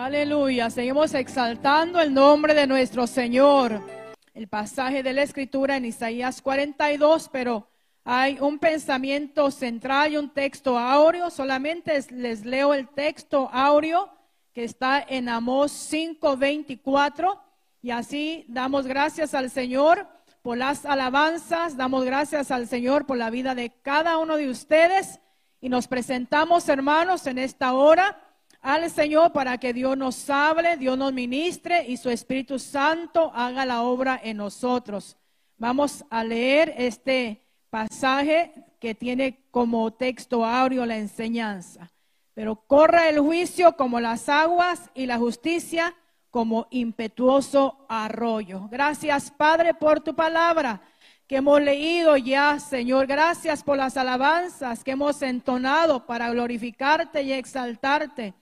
[0.00, 3.82] Aleluya, seguimos exaltando el nombre de nuestro Señor.
[4.32, 7.68] El pasaje de la escritura en Isaías 42, pero
[8.04, 11.30] hay un pensamiento central y un texto áureo.
[11.30, 14.08] Solamente les leo el texto áureo
[14.52, 17.40] que está en Amós 5:24
[17.82, 20.06] y así damos gracias al Señor
[20.42, 25.18] por las alabanzas, damos gracias al Señor por la vida de cada uno de ustedes
[25.60, 28.16] y nos presentamos hermanos en esta hora
[28.60, 33.64] al Señor para que Dios nos hable, Dios nos ministre y su Espíritu Santo haga
[33.64, 35.16] la obra en nosotros.
[35.56, 41.90] Vamos a leer este pasaje que tiene como texto áureo la enseñanza.
[42.34, 45.94] Pero corra el juicio como las aguas y la justicia
[46.30, 48.68] como impetuoso arroyo.
[48.70, 50.80] Gracias, Padre, por tu palabra
[51.26, 53.06] que hemos leído ya, Señor.
[53.06, 58.34] Gracias por las alabanzas que hemos entonado para glorificarte y exaltarte.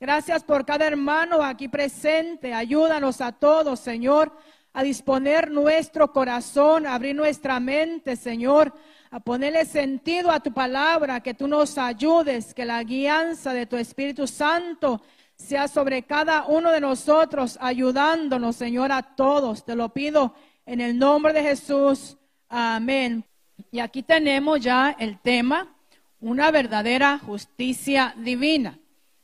[0.00, 2.54] Gracias por cada hermano aquí presente.
[2.54, 4.32] Ayúdanos a todos, Señor,
[4.72, 8.72] a disponer nuestro corazón, a abrir nuestra mente, Señor,
[9.10, 13.76] a ponerle sentido a tu palabra, que tú nos ayudes, que la guianza de tu
[13.76, 15.02] Espíritu Santo
[15.34, 19.64] sea sobre cada uno de nosotros, ayudándonos, Señor, a todos.
[19.64, 20.32] Te lo pido
[20.64, 22.16] en el nombre de Jesús.
[22.48, 23.24] Amén.
[23.72, 25.74] Y aquí tenemos ya el tema,
[26.20, 28.78] una verdadera justicia divina.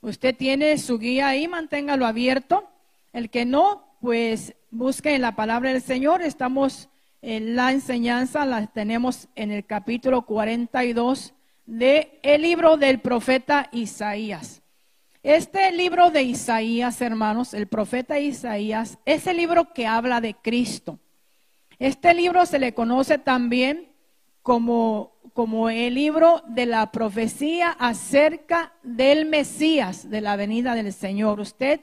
[0.05, 2.69] Usted tiene su guía ahí, manténgalo abierto.
[3.15, 6.21] El que no, pues busque en la palabra del Señor.
[6.21, 6.91] Estamos
[7.23, 11.33] en la enseñanza, la tenemos en el capítulo 42
[11.65, 14.61] del el libro del profeta Isaías.
[15.23, 20.99] Este libro de Isaías, hermanos, el profeta Isaías, es el libro que habla de Cristo.
[21.79, 23.89] Este libro se le conoce también
[24.43, 31.41] como como el libro de la profecía acerca del Mesías, de la venida del Señor.
[31.41, 31.81] Usted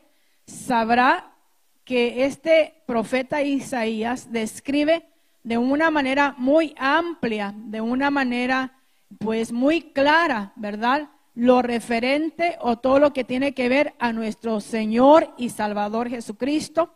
[0.47, 1.35] sabrá
[1.83, 5.05] que este profeta Isaías describe
[5.43, 8.80] de una manera muy amplia, de una manera
[9.20, 11.09] pues muy clara, ¿verdad?
[11.36, 16.95] Lo referente o todo lo que tiene que ver a nuestro Señor y Salvador Jesucristo,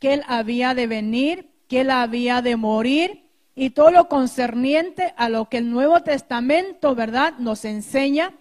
[0.00, 3.27] que Él había de venir, que Él había de morir
[3.58, 8.32] y todo lo concerniente a lo que el Nuevo Testamento, ¿verdad?, nos enseña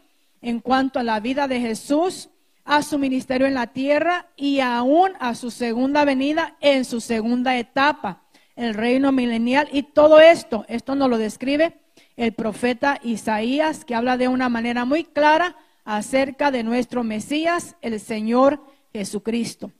[0.44, 2.30] en cuanto a la vida de Jesús,
[2.64, 7.58] a su ministerio en la tierra y aún a su segunda venida en su segunda
[7.58, 8.22] etapa,
[8.56, 9.68] el reino milenial.
[9.72, 11.80] Y todo esto, esto nos lo describe
[12.16, 18.00] el profeta Isaías, que habla de una manera muy clara acerca de nuestro Mesías, el
[18.00, 18.62] Señor
[18.94, 19.72] Jesucristo.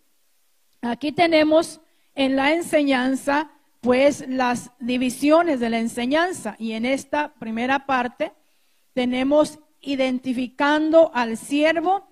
[0.82, 1.80] Aquí tenemos
[2.16, 3.52] en la enseñanza
[3.88, 6.58] pues las divisiones de la enseñanza.
[6.60, 8.34] Y en esta primera parte
[8.92, 12.06] tenemos identificando al siervo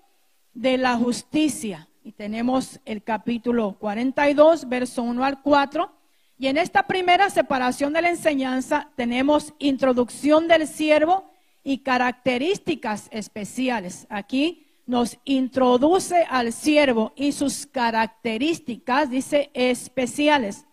[0.54, 1.86] de la justicia.
[2.02, 5.92] Y tenemos el capítulo 42, verso 1 al 4.
[6.38, 11.30] Y en esta primera separación de la enseñanza tenemos introducción del siervo
[11.62, 14.06] y características especiales.
[14.08, 20.65] Aquí nos introduce al siervo y sus características, dice, especiales.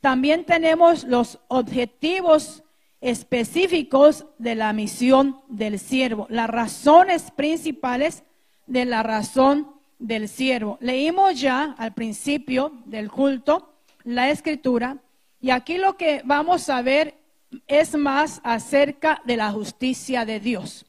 [0.00, 2.62] También tenemos los objetivos
[3.00, 8.24] específicos de la misión del siervo, las razones principales
[8.66, 10.78] de la razón del siervo.
[10.80, 13.74] Leímos ya al principio del culto
[14.04, 14.98] la escritura
[15.40, 17.18] y aquí lo que vamos a ver
[17.66, 20.86] es más acerca de la justicia de Dios.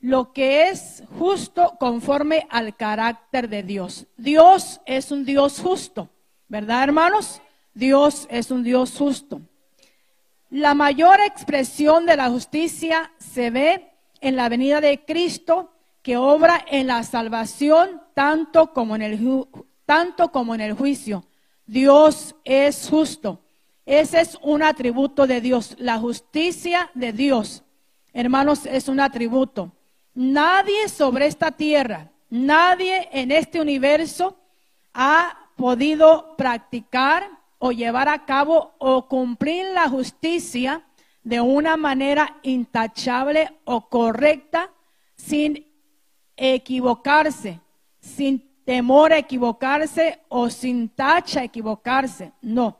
[0.00, 4.06] Lo que es justo conforme al carácter de Dios.
[4.16, 6.10] Dios es un Dios justo,
[6.48, 7.40] ¿verdad hermanos?
[7.74, 9.40] Dios es un Dios justo.
[10.50, 13.90] La mayor expresión de la justicia se ve
[14.20, 19.46] en la venida de Cristo que obra en la salvación tanto como en el,
[19.84, 21.24] tanto como en el juicio.
[21.66, 23.40] Dios es justo.
[23.86, 25.74] Ese es un atributo de Dios.
[25.78, 27.64] La justicia de Dios,
[28.12, 29.72] hermanos, es un atributo.
[30.14, 34.36] Nadie sobre esta tierra, nadie en este universo
[34.92, 37.28] ha podido practicar
[37.58, 40.84] o llevar a cabo o cumplir la justicia
[41.22, 44.70] de una manera intachable o correcta
[45.16, 45.66] sin
[46.36, 47.60] equivocarse,
[48.00, 52.32] sin temor a equivocarse o sin tacha a equivocarse.
[52.42, 52.78] No.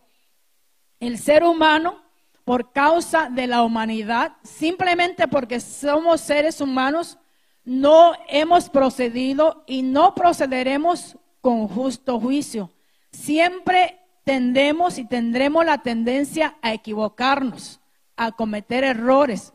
[1.00, 2.02] El ser humano,
[2.44, 7.18] por causa de la humanidad, simplemente porque somos seres humanos,
[7.64, 12.70] no hemos procedido y no procederemos con justo juicio.
[13.10, 17.80] Siempre tendemos y tendremos la tendencia a equivocarnos,
[18.16, 19.52] a cometer errores.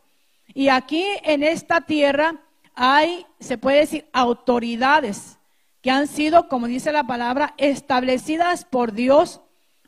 [0.54, 2.36] Y aquí en esta tierra
[2.76, 5.38] hay, se puede decir, autoridades
[5.82, 9.42] que han sido, como dice la palabra, establecidas por Dios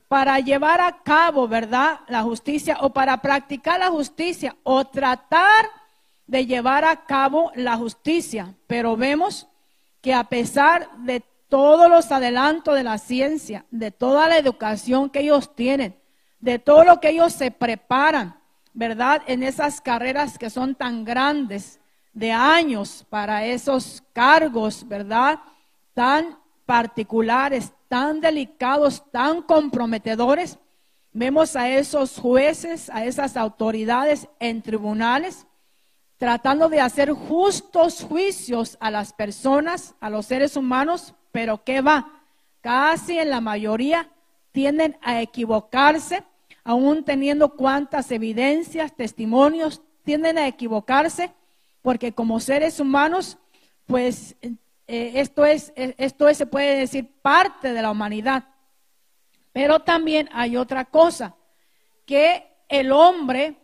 [0.08, 2.02] para llevar a cabo, ¿verdad?
[2.08, 5.70] La justicia o para practicar la justicia o tratar
[6.28, 8.56] de llevar a cabo la justicia.
[8.68, 9.48] Pero vemos
[10.02, 15.20] que a pesar de todos los adelantos de la ciencia, de toda la educación que
[15.20, 16.00] ellos tienen,
[16.40, 18.40] de todo lo que ellos se preparan,
[18.74, 19.22] ¿verdad?
[19.28, 21.82] En esas carreras que son tan grandes,
[22.14, 25.40] de años para esos cargos, ¿verdad?
[25.94, 30.58] Tan particulares, tan delicados, tan comprometedores.
[31.12, 35.46] Vemos a esos jueces, a esas autoridades en tribunales,
[36.18, 42.22] tratando de hacer justos juicios a las personas, a los seres humanos, pero ¿qué va?
[42.62, 44.10] Casi en la mayoría
[44.52, 46.24] tienden a equivocarse,
[46.64, 51.32] aún teniendo cuantas evidencias, testimonios, tienden a equivocarse
[51.82, 53.38] porque como seres humanos,
[53.88, 58.44] pues eh, esto, es, eh, esto es, se puede decir, parte de la humanidad.
[59.52, 61.36] Pero también hay otra cosa,
[62.06, 63.56] que el hombre,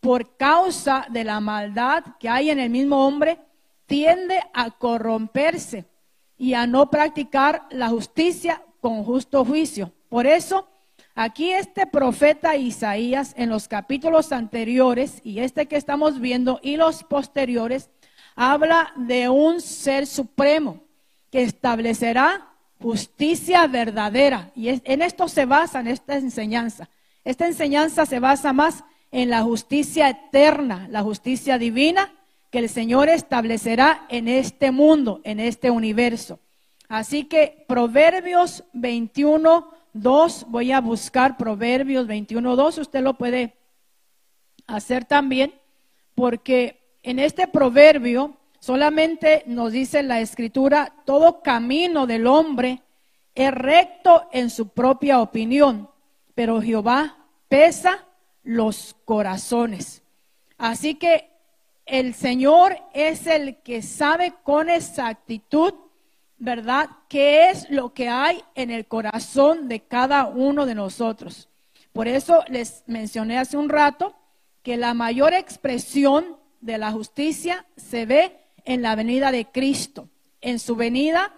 [0.00, 3.38] por causa de la maldad que hay en el mismo hombre,
[3.86, 5.84] tiende a corromperse
[6.38, 9.92] y a no practicar la justicia con justo juicio.
[10.08, 10.68] Por eso,
[11.14, 17.04] aquí este profeta Isaías en los capítulos anteriores y este que estamos viendo y los
[17.04, 17.90] posteriores,
[18.34, 20.82] habla de un ser supremo
[21.30, 22.48] que establecerá
[22.80, 24.50] justicia verdadera.
[24.54, 26.88] Y en esto se basa en esta enseñanza.
[27.24, 32.12] Esta enseñanza se basa más en la justicia eterna, la justicia divina
[32.56, 36.40] que el Señor establecerá en este mundo, en este universo.
[36.88, 43.58] Así que Proverbios 21, 2, voy a buscar Proverbios 21, 2, usted lo puede
[44.66, 45.52] hacer también,
[46.14, 52.80] porque en este proverbio solamente nos dice la escritura, todo camino del hombre
[53.34, 55.90] es recto en su propia opinión,
[56.34, 57.18] pero Jehová
[57.48, 58.06] pesa
[58.42, 60.02] los corazones.
[60.56, 61.35] Así que
[61.86, 65.72] el Señor es el que sabe con exactitud,
[66.36, 71.48] ¿verdad?, qué es lo que hay en el corazón de cada uno de nosotros.
[71.92, 74.14] Por eso les mencioné hace un rato
[74.62, 80.08] que la mayor expresión de la justicia se ve en la venida de Cristo,
[80.40, 81.32] en su venida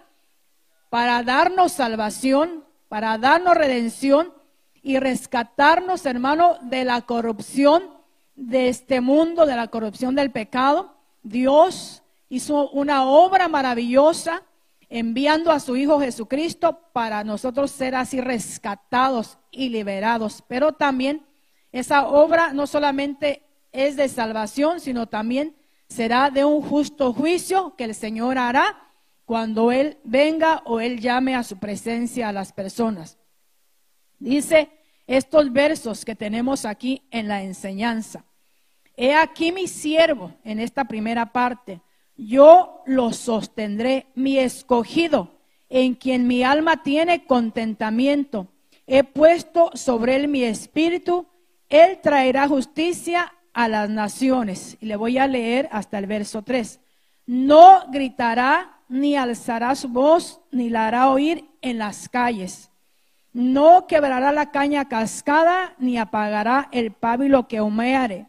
[0.89, 4.33] para darnos salvación, para darnos redención
[4.81, 7.98] y rescatarnos, hermano, de la corrupción
[8.39, 10.95] de este mundo, de la corrupción del pecado.
[11.23, 14.43] Dios hizo una obra maravillosa
[14.87, 20.43] enviando a su Hijo Jesucristo para nosotros ser así rescatados y liberados.
[20.47, 21.25] Pero también
[21.71, 25.55] esa obra no solamente es de salvación, sino también
[25.89, 28.89] será de un justo juicio que el Señor hará
[29.25, 33.19] cuando Él venga o Él llame a su presencia a las personas.
[34.17, 34.69] Dice
[35.07, 38.25] estos versos que tenemos aquí en la enseñanza.
[39.01, 41.79] He aquí mi siervo en esta primera parte.
[42.17, 48.47] Yo lo sostendré, mi escogido, en quien mi alma tiene contentamiento.
[48.87, 51.27] He puesto sobre él mi espíritu.
[51.69, 54.75] Él traerá justicia a las naciones.
[54.81, 56.81] Y le voy a leer hasta el verso 3.
[57.25, 62.69] No gritará ni alzará su voz, ni la hará oír en las calles.
[63.31, 68.28] No quebrará la caña cascada, ni apagará el pábilo que humeare.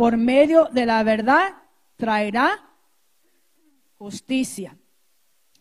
[0.00, 1.56] Por medio de la verdad
[1.96, 2.58] traerá
[3.98, 4.78] justicia.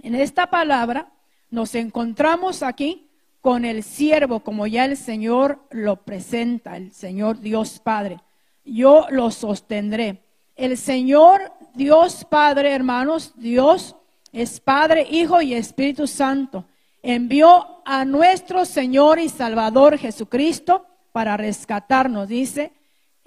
[0.02, 1.12] En esta palabra
[1.50, 3.10] nos encontramos aquí
[3.42, 8.22] con el siervo, como ya el Señor lo presenta, el Señor Dios Padre
[8.64, 10.24] yo lo sostendré.
[10.56, 13.98] El Señor Dios Padre, hermanos, Dios
[14.32, 16.64] es Padre, Hijo y Espíritu Santo.
[17.04, 22.72] Envió a nuestro Señor y Salvador Jesucristo para rescatarnos, dice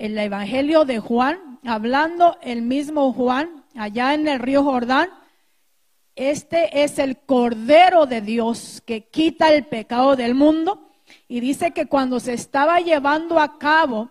[0.02, 5.08] el Evangelio de Juan, hablando el mismo Juan allá en el río Jordán.
[6.16, 10.90] Este es el Cordero de Dios que quita el pecado del mundo.
[11.28, 14.10] Y dice que cuando se estaba llevando a cabo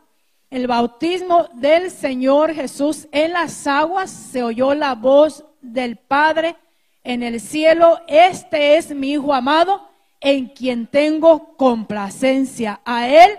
[0.50, 6.56] el bautismo del Señor Jesús en las aguas, se oyó la voz del Padre
[7.04, 9.90] en el cielo, este es mi Hijo amado,
[10.22, 12.80] en quien tengo complacencia.
[12.86, 13.32] A él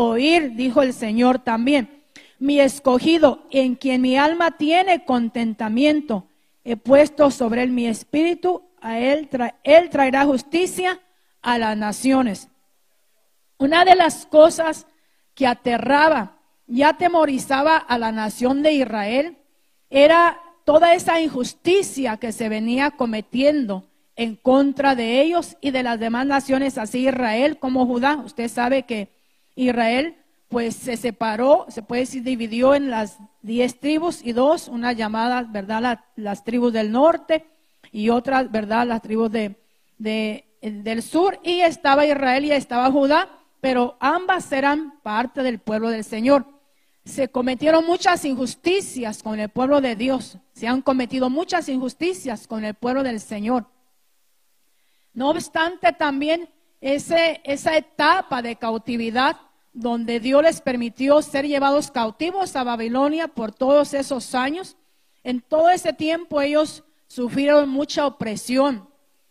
[0.00, 2.04] oír, dijo el Señor también.
[2.38, 6.28] Mi escogido, en quien mi alma tiene contentamiento,
[6.62, 9.28] he puesto sobre él mi espíritu, a él,
[9.64, 11.00] él traerá justicia
[11.42, 12.48] a las naciones.
[13.58, 14.86] Una de las cosas
[15.34, 16.36] que aterraba
[16.68, 19.38] ya atemorizaba a la nación de Israel
[19.90, 25.98] era toda esa injusticia que se venía cometiendo en contra de ellos y de las
[25.98, 28.16] demás naciones, así Israel como Judá.
[28.24, 29.17] Usted sabe que
[29.58, 30.16] Israel
[30.48, 35.42] pues se separó, se puede decir, dividió en las diez tribus y dos, una llamada,
[35.42, 36.00] ¿verdad?
[36.16, 37.44] las tribus del norte
[37.92, 38.86] y otras, ¿verdad?
[38.86, 39.56] Las tribus de,
[39.98, 41.38] del sur.
[41.42, 43.28] Y estaba Israel y estaba Judá,
[43.60, 46.46] pero ambas eran parte del pueblo del Señor.
[47.04, 50.38] Se cometieron muchas injusticias con el pueblo de Dios.
[50.52, 53.66] Se han cometido muchas injusticias con el pueblo del Señor.
[55.12, 56.48] No obstante, también
[56.80, 59.36] ese, esa etapa de cautividad
[59.78, 64.76] donde Dios les permitió ser llevados cautivos a Babilonia por todos esos años,
[65.22, 68.88] en todo ese tiempo ellos sufrieron mucha opresión,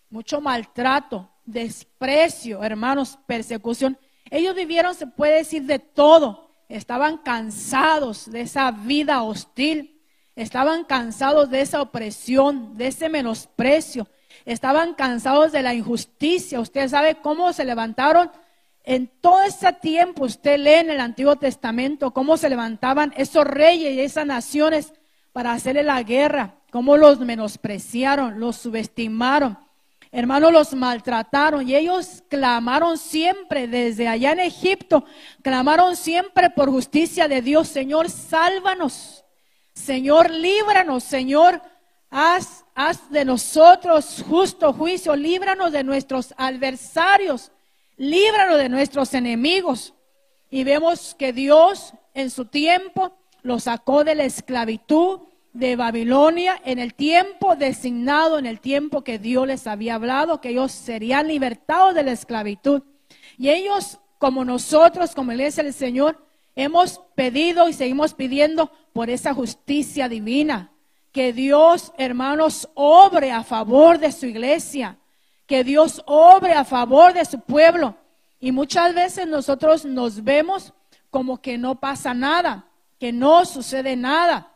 [0.09, 3.97] mucho maltrato, desprecio, hermanos, persecución.
[4.29, 6.49] Ellos vivieron, se puede decir, de todo.
[6.69, 10.01] Estaban cansados de esa vida hostil,
[10.37, 14.07] estaban cansados de esa opresión, de ese menosprecio,
[14.45, 16.61] estaban cansados de la injusticia.
[16.61, 18.31] Usted sabe cómo se levantaron
[18.87, 20.23] en todo ese tiempo.
[20.23, 24.93] Usted lee en el Antiguo Testamento cómo se levantaban esos reyes y esas naciones
[25.33, 29.59] para hacerle la guerra, cómo los menospreciaron, los subestimaron.
[30.09, 35.03] Hermanos, los maltrataron y ellos clamaron siempre desde allá en Egipto,
[35.41, 37.67] clamaron siempre por justicia de Dios.
[37.67, 39.25] Señor, sálvanos.
[39.73, 41.03] Señor, líbranos.
[41.03, 41.61] Señor,
[42.09, 47.51] haz haz de nosotros justo juicio, líbranos de nuestros adversarios,
[47.97, 49.93] líbranos de nuestros enemigos.
[50.49, 55.19] Y vemos que Dios en su tiempo los sacó de la esclavitud
[55.53, 60.49] de Babilonia en el tiempo designado, en el tiempo que Dios les había hablado, que
[60.49, 62.83] ellos serían libertados de la esclavitud.
[63.37, 66.23] Y ellos, como nosotros, como iglesia del Señor,
[66.55, 70.71] hemos pedido y seguimos pidiendo por esa justicia divina,
[71.11, 74.97] que Dios, hermanos, obre a favor de su iglesia,
[75.47, 77.95] que Dios obre a favor de su pueblo.
[78.39, 80.73] Y muchas veces nosotros nos vemos
[81.09, 82.67] como que no pasa nada,
[82.99, 84.51] que no sucede nada,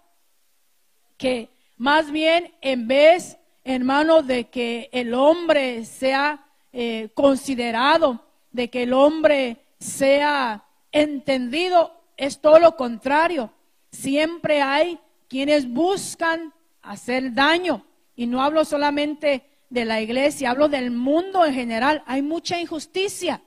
[1.18, 8.84] que más bien en vez, hermano, de que el hombre sea eh, considerado, de que
[8.84, 13.52] el hombre sea entendido, es todo lo contrario.
[13.92, 17.84] Siempre hay quienes buscan hacer daño.
[18.16, 22.04] Y no hablo solamente de la iglesia, hablo del mundo en general.
[22.06, 23.42] Hay mucha injusticia,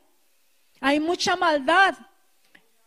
[0.81, 1.95] hay mucha maldad.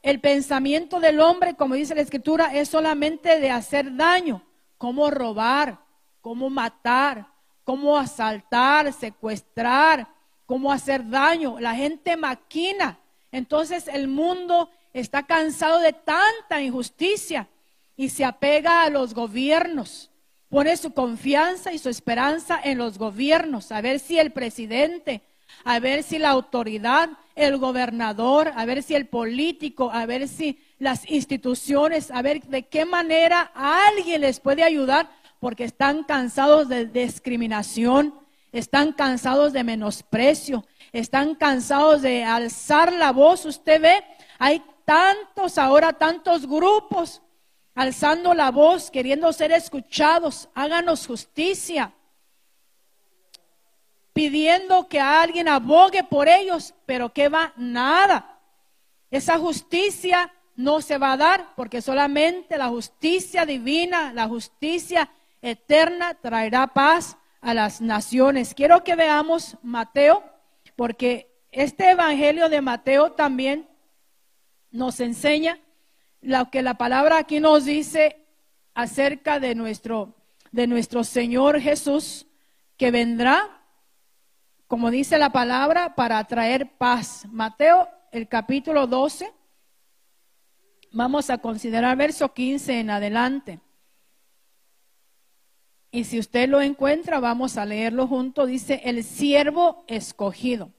[0.02, 4.44] El pensamiento del hombre, como dice la escritura, es solamente de hacer daño,
[4.78, 5.80] como robar,
[6.20, 7.28] como matar,
[7.64, 10.08] como asaltar, secuestrar,
[10.48, 11.60] como hacer daño.
[11.60, 12.98] La gente maquina.
[13.32, 17.48] Entonces el mundo está cansado de tanta injusticia
[17.96, 20.10] y se apega a los gobiernos.
[20.50, 25.22] Pone su confianza y su esperanza en los gobiernos, a ver si el presidente,
[25.66, 30.60] a ver si la autoridad, el gobernador, a ver si el político, a ver si
[30.80, 36.86] las instituciones, a ver de qué manera alguien les puede ayudar, porque están cansados de
[36.86, 38.14] discriminación,
[38.52, 43.46] están cansados de menosprecio, están cansados de alzar la voz.
[43.46, 44.04] Usted ve,
[44.40, 47.22] hay tantos ahora, tantos grupos
[47.78, 51.94] alzando la voz, queriendo ser escuchados, háganos justicia,
[54.14, 58.40] pidiendo que alguien abogue por ellos, pero que va nada.
[59.12, 65.12] Esa justicia no se va a dar porque solamente la justicia divina, la justicia
[65.44, 68.56] eterna traerá paz a las naciones.
[68.56, 70.24] Quiero que veamos Mateo,
[70.76, 73.70] porque este Evangelio de Mateo también
[74.72, 75.60] nos enseña
[76.22, 78.26] lo que la palabra aquí nos dice
[78.74, 80.16] acerca de nuestro,
[80.52, 82.28] de nuestro Señor Jesús,
[82.78, 83.62] que vendrá,
[84.68, 87.26] como dice la palabra, para traer paz.
[87.32, 89.34] Mateo, el capítulo 12,
[90.92, 93.60] vamos a considerar verso 15 en adelante.
[95.90, 98.46] Y si usted lo encuentra, vamos a leerlo junto.
[98.46, 100.72] Dice, el siervo escogido.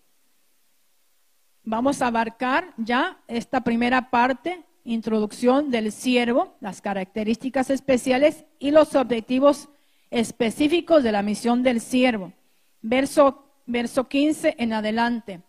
[1.64, 8.94] Vamos a abarcar ya esta primera parte introducción del siervo, las características especiales y los
[8.94, 9.68] objetivos
[10.10, 12.32] específicos de la misión del siervo.
[12.80, 15.42] Verso, verso 15 en adelante.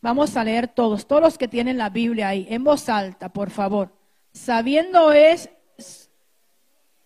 [0.00, 3.50] Vamos a leer todos, todos los que tienen la Biblia ahí, en voz alta, por
[3.50, 3.92] favor.
[4.32, 5.50] Sabiendo es,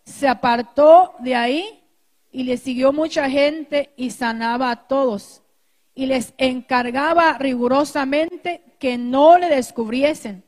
[0.04, 1.82] se apartó de ahí
[2.30, 5.42] y le siguió mucha gente y sanaba a todos.
[5.94, 10.44] Y les encargaba rigurosamente que no le descubriesen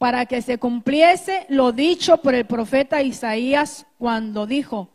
[0.00, 4.88] para que se cumpliese lo dicho por el profeta Isaías cuando dijo,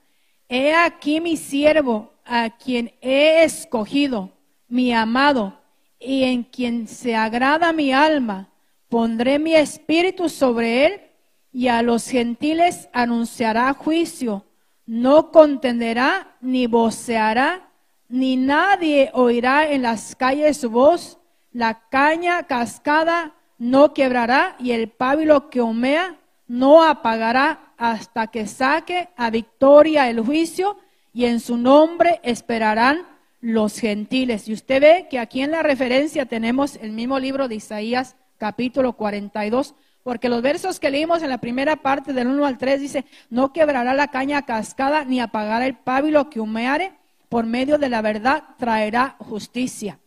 [0.50, 4.32] He aquí mi siervo, a quien he escogido,
[4.68, 5.62] mi amado,
[6.00, 8.50] y en quien se agrada mi alma,
[8.90, 11.02] pondré mi espíritu sobre él
[11.52, 14.44] y a los gentiles anunciará juicio.
[14.88, 17.70] No contenderá ni voceará,
[18.10, 21.20] ni nadie oirá en las calles su voz.
[21.52, 29.10] La caña cascada no quebrará y el pábilo que humea no apagará hasta que saque
[29.16, 30.78] a victoria el juicio
[31.14, 33.06] y en su nombre esperarán
[33.42, 34.48] los gentiles.
[34.48, 38.94] Y usted ve que aquí en la referencia tenemos el mismo libro de Isaías capítulo
[38.94, 43.06] 42, porque los versos que leímos en la primera parte del 1 al 3 dice,
[43.30, 46.94] no quebrará la caña cascada ni apagará el pábilo que humeare,
[47.30, 50.00] por medio de la verdad traerá justicia.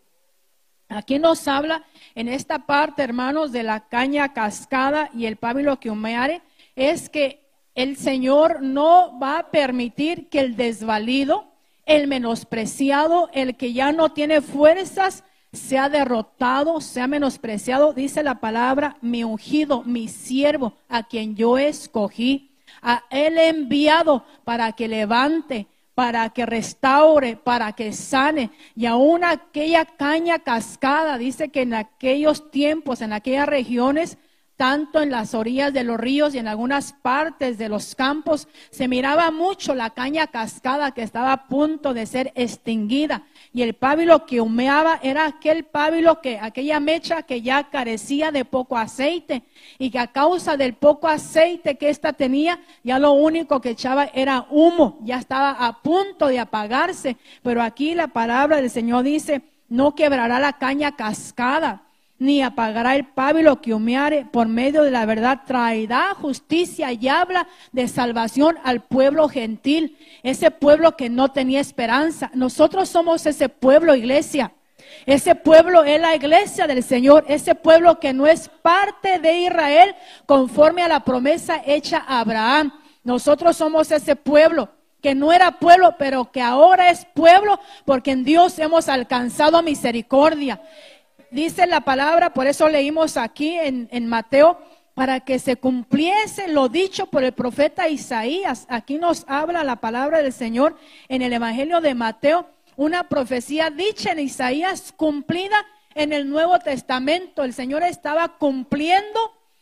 [0.88, 5.90] Aquí nos habla en esta parte, hermanos, de la caña cascada y el pábilo que
[5.90, 6.40] humeare,
[6.76, 11.52] es que el Señor no va a permitir que el desvalido,
[11.84, 17.92] el menospreciado, el que ya no tiene fuerzas, sea derrotado, sea menospreciado.
[17.92, 22.50] Dice la palabra, mi ungido, mi siervo, a quien yo escogí.
[22.80, 25.66] A él enviado para que levante,
[25.98, 28.52] para que restaure, para que sane.
[28.76, 34.16] Y aún aquella caña cascada, dice que en aquellos tiempos, en aquellas regiones,
[34.58, 38.88] tanto en las orillas de los ríos y en algunas partes de los campos, se
[38.88, 43.22] miraba mucho la caña cascada que estaba a punto de ser extinguida.
[43.54, 48.44] Y el pábilo que humeaba era aquel pábilo que, aquella mecha que ya carecía de
[48.44, 49.44] poco aceite
[49.78, 54.06] y que a causa del poco aceite que ésta tenía, ya lo único que echaba
[54.12, 57.16] era humo, ya estaba a punto de apagarse.
[57.44, 61.84] Pero aquí la palabra del Señor dice, no quebrará la caña cascada
[62.18, 67.46] ni apagará el pábilo que humeare, por medio de la verdad traerá justicia y habla
[67.72, 72.30] de salvación al pueblo gentil, ese pueblo que no tenía esperanza.
[72.34, 74.52] Nosotros somos ese pueblo, iglesia.
[75.06, 79.94] Ese pueblo es la iglesia del Señor, ese pueblo que no es parte de Israel
[80.26, 82.72] conforme a la promesa hecha a Abraham.
[83.04, 88.24] Nosotros somos ese pueblo que no era pueblo, pero que ahora es pueblo porque en
[88.24, 90.60] Dios hemos alcanzado misericordia
[91.30, 94.58] dice la palabra, por eso leímos aquí en, en Mateo,
[94.94, 98.66] para que se cumpliese lo dicho por el profeta Isaías.
[98.68, 100.76] Aquí nos habla la palabra del Señor
[101.08, 105.64] en el Evangelio de Mateo, una profecía dicha en Isaías, cumplida
[105.94, 107.44] en el Nuevo Testamento.
[107.44, 109.20] El Señor estaba cumpliendo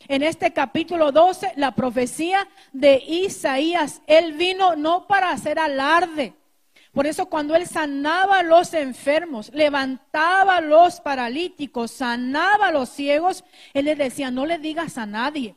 [0.09, 4.03] en este capítulo 12 la profecía de Isaías.
[4.07, 6.35] Él vino no para hacer alarde,
[6.97, 12.89] por eso cuando él sanaba a los enfermos, levantaba a los paralíticos, sanaba a los
[12.89, 15.57] ciegos, él les decía, no le digas a nadie.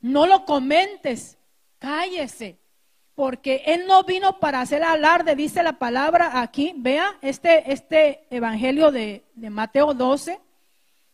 [0.00, 1.38] No lo comentes,
[1.78, 2.58] cállese.
[3.14, 6.74] Porque él no vino para hacer alarde, dice la palabra aquí.
[6.76, 10.40] Vea este, este evangelio de, de Mateo 12.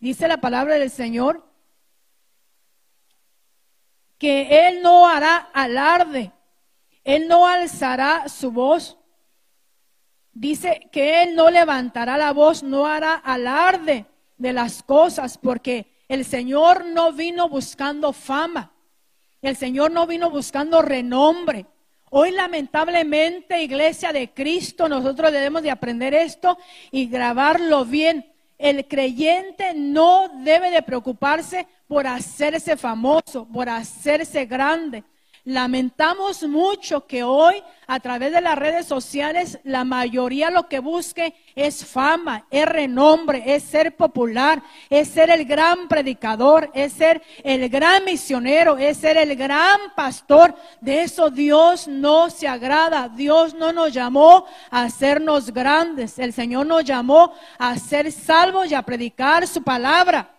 [0.00, 1.44] Dice la palabra del Señor
[4.16, 6.32] que él no hará alarde
[7.06, 8.98] él no alzará su voz.
[10.32, 16.24] Dice que Él no levantará la voz, no hará alarde de las cosas, porque el
[16.24, 18.72] Señor no vino buscando fama.
[19.40, 21.66] El Señor no vino buscando renombre.
[22.10, 26.58] Hoy lamentablemente, iglesia de Cristo, nosotros debemos de aprender esto
[26.90, 28.32] y grabarlo bien.
[28.58, 35.04] El creyente no debe de preocuparse por hacerse famoso, por hacerse grande.
[35.46, 41.36] Lamentamos mucho que hoy a través de las redes sociales la mayoría lo que busque
[41.54, 47.68] es fama, es renombre, es ser popular, es ser el gran predicador, es ser el
[47.68, 50.52] gran misionero, es ser el gran pastor.
[50.80, 53.08] De eso Dios no se agrada.
[53.08, 56.18] Dios no nos llamó a hacernos grandes.
[56.18, 60.35] El Señor nos llamó a ser salvos y a predicar su palabra.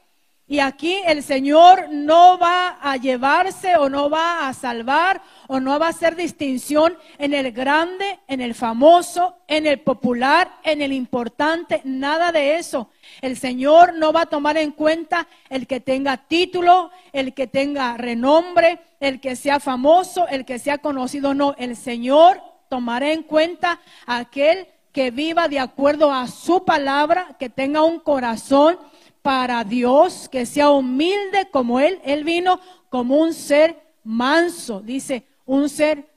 [0.49, 5.77] Y aquí el Señor no va a llevarse o no va a salvar o no
[5.77, 10.93] va a hacer distinción en el grande, en el famoso, en el popular, en el
[10.93, 12.89] importante, nada de eso.
[13.21, 17.97] El Señor no va a tomar en cuenta el que tenga título, el que tenga
[17.97, 21.55] renombre, el que sea famoso, el que sea conocido, no.
[21.57, 27.83] El Señor tomará en cuenta aquel que viva de acuerdo a su palabra, que tenga
[27.83, 28.79] un corazón
[29.27, 31.99] para Dios, que sea humilde como Él.
[32.05, 36.09] Él vino como un ser manso, dice, un ser,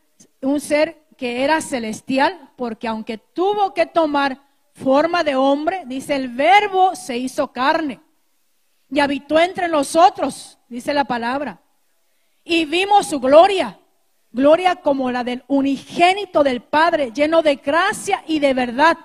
[0.43, 4.41] un ser que era celestial, porque aunque tuvo que tomar
[4.75, 8.01] forma de hombre, dice, el verbo se hizo carne
[8.89, 11.61] y habitó entre nosotros, dice la palabra,
[12.45, 13.77] y vimos su gloria,
[14.31, 18.97] gloria como la del unigénito del Padre, lleno de gracia y de verdad.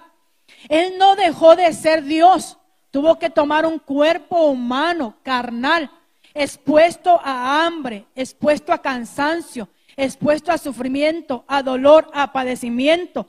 [0.69, 2.59] Él no dejó de ser Dios,
[2.95, 5.91] tuvo que tomar un cuerpo humano, carnal,
[6.33, 13.27] expuesto a hambre, expuesto a cansancio, expuesto a sufrimiento, a dolor, a padecimiento.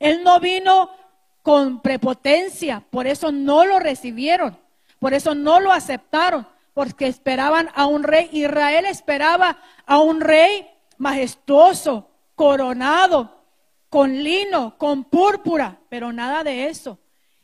[0.00, 0.90] Él no vino
[1.42, 4.58] con prepotencia, por eso no lo recibieron,
[4.98, 8.28] por eso no lo aceptaron, porque esperaban a un rey.
[8.32, 13.34] Israel esperaba a un rey majestuoso, coronado,
[13.88, 16.98] con lino, con púrpura, pero nada de eso.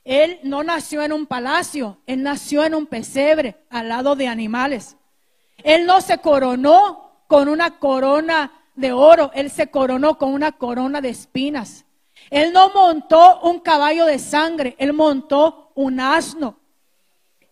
[0.04, 4.96] Él no nació en un palacio, él nació en un pesebre al lado de animales.
[5.62, 11.00] Él no se coronó con una corona de oro, él se coronó con una corona
[11.00, 11.84] de espinas.
[12.30, 16.56] Él no montó un caballo de sangre, él montó un asno.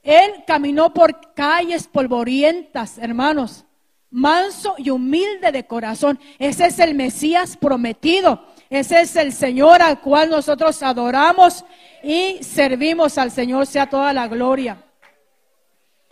[0.03, 3.65] Él caminó por calles polvorientas, hermanos,
[4.11, 6.19] manso y humilde de corazón.
[6.39, 8.45] Ese es el Mesías prometido.
[8.71, 11.65] Ese es el Señor al cual nosotros adoramos
[12.05, 14.85] y servimos al Señor, sea toda la gloria.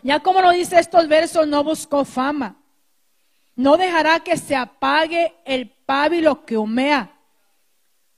[0.03, 2.57] Ya como nos dice estos versos, no buscó fama.
[3.55, 7.13] No dejará que se apague el pábilo que humea.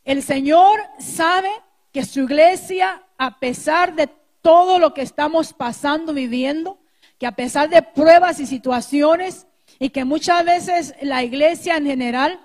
[0.05, 1.51] El Señor sabe
[1.93, 4.09] que su iglesia, a pesar de
[4.41, 6.79] todo lo que estamos pasando, viviendo,
[7.19, 9.47] que a pesar de pruebas y situaciones,
[9.79, 12.41] y que muchas veces la iglesia en general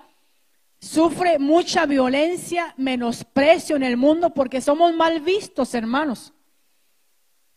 [0.80, 6.32] sufre mucha violencia, menosprecio en el mundo, porque somos mal vistos, hermanos.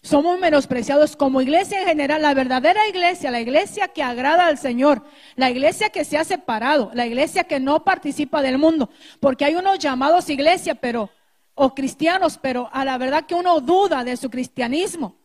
[0.02, 5.04] Somos menospreciados como iglesia en general, la verdadera iglesia, la iglesia que agrada al Señor,
[5.36, 9.56] la iglesia que se ha separado, la iglesia que no participa del mundo, porque hay
[9.56, 11.10] unos llamados iglesia, pero
[11.54, 15.18] o cristianos, pero a la verdad que uno duda de su cristianismo,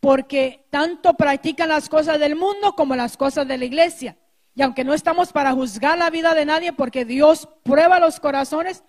[0.00, 4.18] porque tanto practican las cosas del mundo como las cosas de la iglesia.
[4.56, 8.82] Y aunque no estamos para juzgar la vida de nadie, porque Dios prueba los corazones,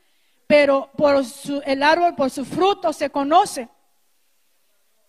[0.48, 1.22] pero por
[1.66, 3.68] el árbol, por su fruto se conoce.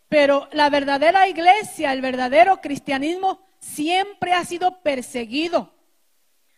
[0.08, 5.72] Pero la verdadera iglesia, el verdadero cristianismo, siempre ha sido perseguido,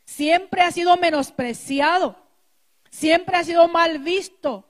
[0.07, 2.17] siempre ha sido menospreciado,
[2.89, 4.67] siempre ha sido mal visto,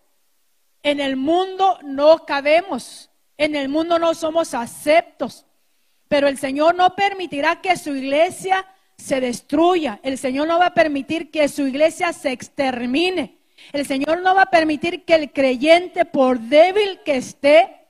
[0.83, 5.47] en el mundo no cabemos, en el mundo no somos aceptos,
[6.09, 8.66] pero el Señor no permitirá que su iglesia
[9.01, 13.39] se destruya, el Señor no va a permitir que su iglesia se extermine,
[13.73, 17.87] el Señor no va a permitir que el creyente, por débil que esté,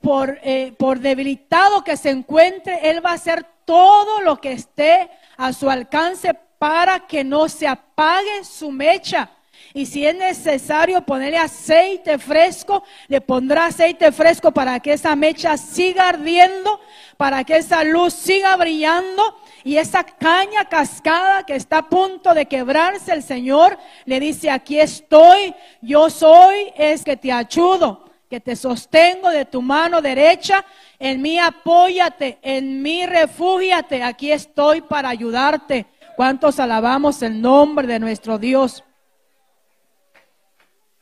[0.00, 5.10] por, eh, por debilitado que se encuentre, Él va a hacer todo lo que esté
[5.36, 9.30] a su alcance para que no se apague su mecha.
[9.76, 15.58] Y si es necesario ponerle aceite fresco, le pondrá aceite fresco para que esa mecha
[15.58, 16.80] siga ardiendo,
[17.18, 19.38] para que esa luz siga brillando.
[19.64, 24.80] Y esa caña cascada que está a punto de quebrarse, el Señor le dice, aquí
[24.80, 30.64] estoy, yo soy, es que te ayudo, que te sostengo de tu mano derecha,
[30.98, 35.84] en mí apóyate, en mí refúgiate, aquí estoy para ayudarte.
[36.16, 38.82] ¿Cuántos alabamos el nombre de nuestro Dios?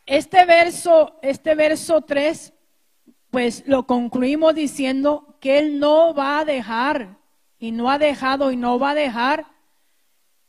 [0.06, 2.52] Este verso, este verso 3,
[3.30, 7.16] pues lo concluimos diciendo que Él no va a dejar,
[7.64, 9.46] y no ha dejado y no va a dejar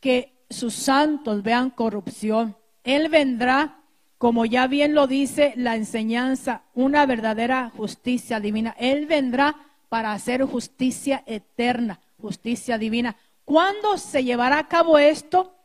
[0.01, 2.57] que sus santos vean corrupción.
[2.83, 3.79] Él vendrá,
[4.17, 8.75] como ya bien lo dice la enseñanza, una verdadera justicia divina.
[8.77, 9.55] Él vendrá
[9.87, 13.15] para hacer justicia eterna, justicia divina.
[13.45, 15.55] ¿Cuándo se llevará a cabo esto?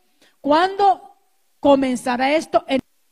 [0.41, 1.17] ¿Cuándo
[1.59, 2.65] comenzará esto?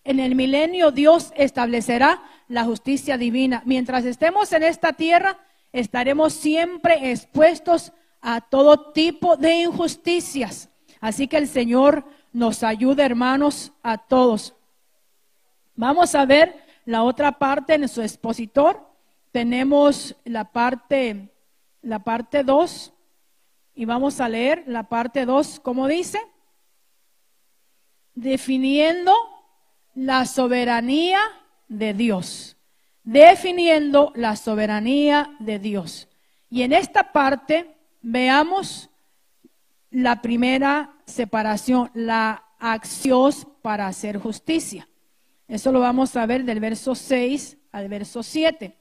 [0.08, 3.62] En el milenio Dios establecerá la justicia divina.
[3.66, 5.38] Mientras estemos en esta tierra,
[5.70, 7.92] estaremos siempre expuestos
[8.22, 10.70] a todo tipo de injusticias.
[10.98, 14.54] Así que el Señor nos ayude, hermanos, a todos.
[15.74, 18.80] Vamos a ver la otra parte en su expositor.
[19.30, 21.30] Tenemos la parte
[21.82, 22.94] la parte 2
[23.74, 26.18] y vamos a leer la parte 2, ¿cómo dice?
[28.14, 29.12] Definiendo
[29.98, 31.18] la soberanía
[31.66, 32.56] de Dios,
[33.02, 36.06] definiendo la soberanía de Dios.
[36.48, 38.90] Y en esta parte veamos
[39.90, 44.88] la primera separación, la acción para hacer justicia.
[45.48, 48.76] Eso lo vamos a ver del verso 6 al verso 7.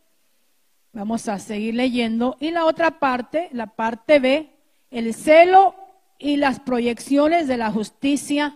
[0.94, 2.38] Vamos a seguir leyendo.
[2.40, 4.56] Y la otra parte, la parte B,
[4.92, 5.74] el celo
[6.20, 8.56] y las proyecciones de la justicia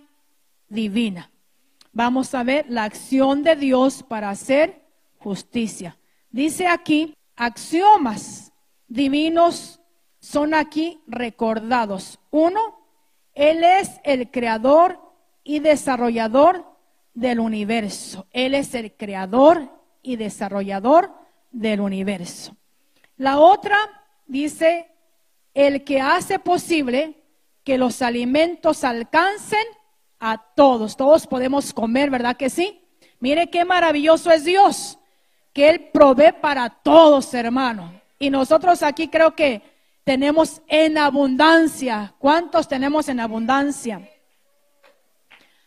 [0.69, 1.31] divina
[1.91, 4.81] vamos a ver la acción de Dios para hacer
[5.17, 5.97] justicia.
[6.29, 8.53] Dice aquí, axiomas
[8.87, 9.79] divinos
[10.19, 12.19] son aquí recordados.
[12.29, 12.59] Uno,
[13.33, 14.99] Él es el creador
[15.43, 16.65] y desarrollador
[17.13, 18.27] del universo.
[18.31, 19.69] Él es el creador
[20.01, 21.11] y desarrollador
[21.51, 22.55] del universo.
[23.17, 23.77] La otra
[24.25, 24.87] dice,
[25.53, 27.21] el que hace posible
[27.63, 29.65] que los alimentos alcancen
[30.21, 30.95] a todos.
[30.95, 32.81] Todos podemos comer, ¿verdad que sí?
[33.19, 34.97] Mire qué maravilloso es Dios,
[35.51, 37.99] que Él provee para todos, hermano.
[38.17, 39.61] Y nosotros aquí creo que
[40.03, 42.13] tenemos en abundancia.
[42.19, 44.07] ¿Cuántos tenemos en abundancia?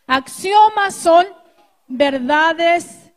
[0.07, 1.25] Axiomas son
[1.87, 3.11] verdades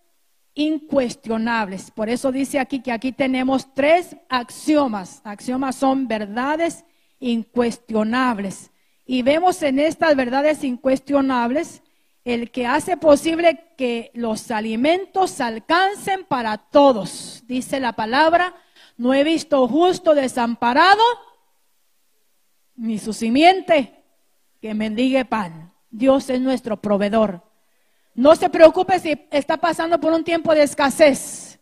[0.55, 1.91] incuestionables.
[1.93, 5.21] Por eso dice aquí que aquí tenemos tres axiomas.
[5.25, 6.85] Axiomas son verdades
[7.21, 8.71] incuestionables.
[9.11, 11.83] Y vemos en estas verdades incuestionables
[12.27, 17.43] el que hace posible que los alimentos alcancen para todos.
[17.47, 18.55] Dice la palabra,
[18.99, 21.03] no he visto justo desamparado,
[22.77, 24.05] ni su simiente
[24.61, 25.73] que mendigue pan.
[25.91, 27.43] Dios es nuestro proveedor.
[28.15, 31.59] No se preocupe si está pasando por un tiempo de escasez.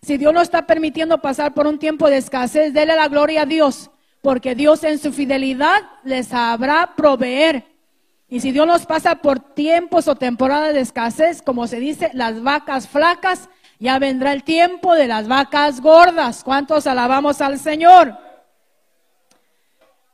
[0.00, 3.46] Si Dios no está permitiendo pasar por un tiempo de escasez, déle la gloria a
[3.46, 3.90] Dios,
[4.22, 7.64] porque Dios en su fidelidad les sabrá proveer.
[8.28, 12.42] Y si Dios nos pasa por tiempos o temporadas de escasez, como se dice, las
[12.42, 16.44] vacas flacas, ya vendrá el tiempo de las vacas gordas.
[16.44, 18.16] ¿Cuántos alabamos al Señor?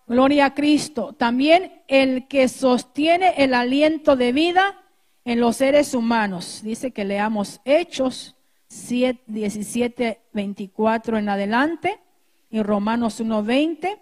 [0.06, 1.12] Gloria a Cristo.
[1.12, 4.82] También el que sostiene el aliento de vida
[5.24, 6.60] en los seres humanos.
[6.62, 8.36] Dice que leamos Hechos
[8.68, 12.00] 7, 17, 24 en adelante
[12.50, 13.98] y Romanos 1, 20.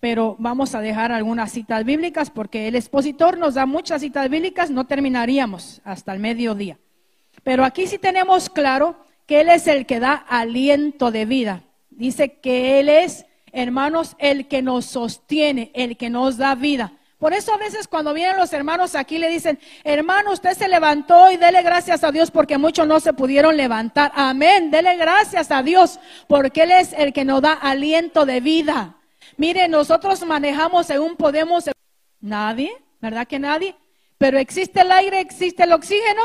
[0.00, 4.70] Pero vamos a dejar algunas citas bíblicas porque el expositor nos da muchas citas bíblicas,
[4.70, 6.78] no terminaríamos hasta el mediodía.
[7.42, 8.96] Pero aquí sí tenemos claro
[9.26, 11.64] que Él es el que da aliento de vida.
[11.90, 16.92] Dice que Él es hermanos, el que nos sostiene, el que nos da vida.
[17.18, 21.30] Por eso a veces cuando vienen los hermanos aquí le dicen, hermano, usted se levantó
[21.32, 24.12] y dele gracias a Dios porque muchos no se pudieron levantar.
[24.14, 28.94] Amén, dele gracias a Dios porque Él es el que nos da aliento de vida.
[29.36, 31.68] Mire, nosotros manejamos según podemos,
[32.20, 33.74] nadie, ¿verdad que nadie?
[34.16, 36.22] Pero existe el aire, existe el oxígeno.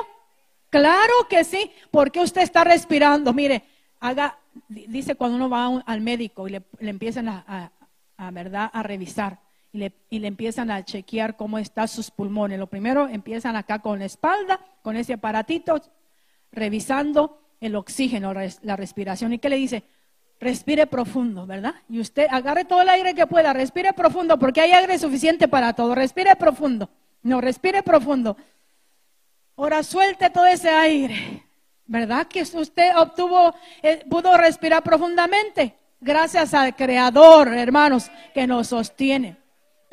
[0.69, 3.33] Claro que sí, porque usted está respirando.
[3.33, 3.63] Mire,
[3.99, 7.71] haga, dice cuando uno va al médico y le, empiezan a,
[8.31, 8.69] ¿verdad?
[8.71, 9.39] a revisar
[9.73, 12.59] y le, y le, empiezan a chequear cómo están sus pulmones.
[12.59, 15.81] Lo primero empiezan acá con la espalda, con ese aparatito,
[16.51, 19.33] revisando el oxígeno, la respiración.
[19.33, 19.83] ¿Y qué le dice?
[20.39, 21.73] Respire profundo, ¿verdad?
[21.89, 25.73] Y usted agarre todo el aire que pueda, respire profundo, porque hay aire suficiente para
[25.73, 25.95] todo.
[25.95, 26.89] Respire profundo.
[27.23, 28.37] No, respire profundo.
[29.57, 31.43] Ahora suelte todo ese aire.
[31.85, 35.75] ¿Verdad que usted obtuvo, eh, pudo respirar profundamente?
[35.99, 39.42] Gracias al Creador, hermanos, que nos sostiene.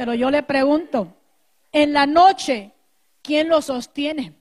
[0.00, 1.14] Pero yo le pregunto,
[1.70, 2.72] en la noche,
[3.20, 4.32] ¿quién lo sostiene?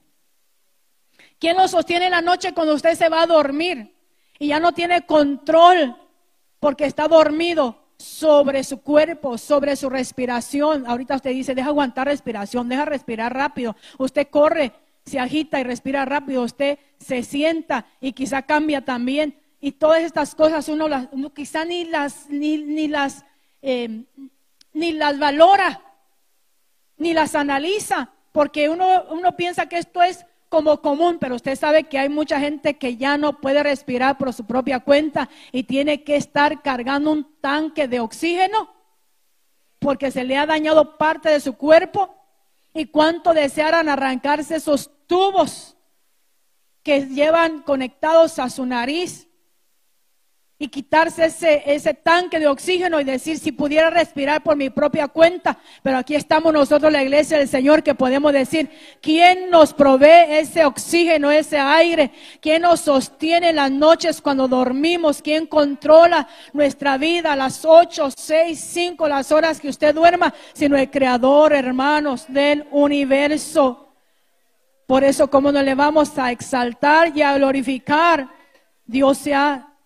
[1.38, 3.94] ¿Quién lo sostiene en la noche cuando usted se va a dormir
[4.40, 5.98] y ya no tiene control
[6.62, 10.88] porque está dormido sobre su cuerpo, sobre su respiración?
[10.88, 13.76] Ahorita usted dice, deja aguantar respiración, deja respirar rápido.
[13.98, 14.72] Usted corre
[15.04, 19.38] se agita y respira rápido, usted se sienta y quizá cambia también.
[19.60, 23.26] Y todas estas cosas uno, las, quizá ni las, ni, las,
[23.62, 24.06] em,
[24.74, 25.82] ni las valora,
[26.98, 31.86] ni las analiza, porque uno, uno piensa que esto es como común, pero usted sabe
[31.86, 36.04] que hay mucha gente que ya no puede respirar por su propia cuenta y tiene
[36.04, 38.80] que estar cargando un tanque de oxígeno
[39.80, 42.16] porque se le ha dañado parte de su cuerpo.
[42.74, 45.76] Y cuánto desearan arrancarse esos tubos
[46.84, 49.29] que llevan conectados a su nariz
[50.62, 55.08] y quitarse ese, ese tanque de oxígeno y decir si pudiera respirar por mi propia
[55.08, 55.58] cuenta.
[55.82, 58.70] Pero aquí estamos nosotros, la iglesia del Señor, que podemos decir,
[59.02, 62.12] ¿quién nos provee ese oxígeno, ese aire?
[62.42, 65.22] ¿Quién nos sostiene las noches cuando dormimos?
[65.22, 70.34] ¿Quién controla nuestra vida las ocho, seis, cinco, las horas que usted duerma?
[70.52, 73.94] Sino el creador, hermanos, del universo.
[74.86, 78.28] Por eso, como nos le vamos a exaltar y a glorificar,
[78.86, 79.34] Dios se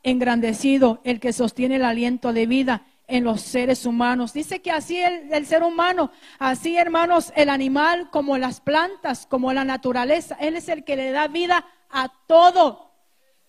[0.03, 4.33] engrandecido, el que sostiene el aliento de vida en los seres humanos.
[4.33, 9.63] Dice que así el, ser humano, así hermanos, el animal como las plantas, como la
[9.63, 12.91] naturaleza, Él es el que le da vida a todo.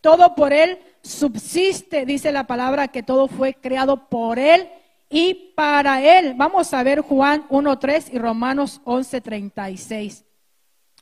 [0.01, 4.69] Todo por Él subsiste, dice la palabra que todo fue creado por Él
[5.09, 6.35] y para Él.
[6.37, 10.25] Vamos a ver Juan 1.3 y Romanos 11.36.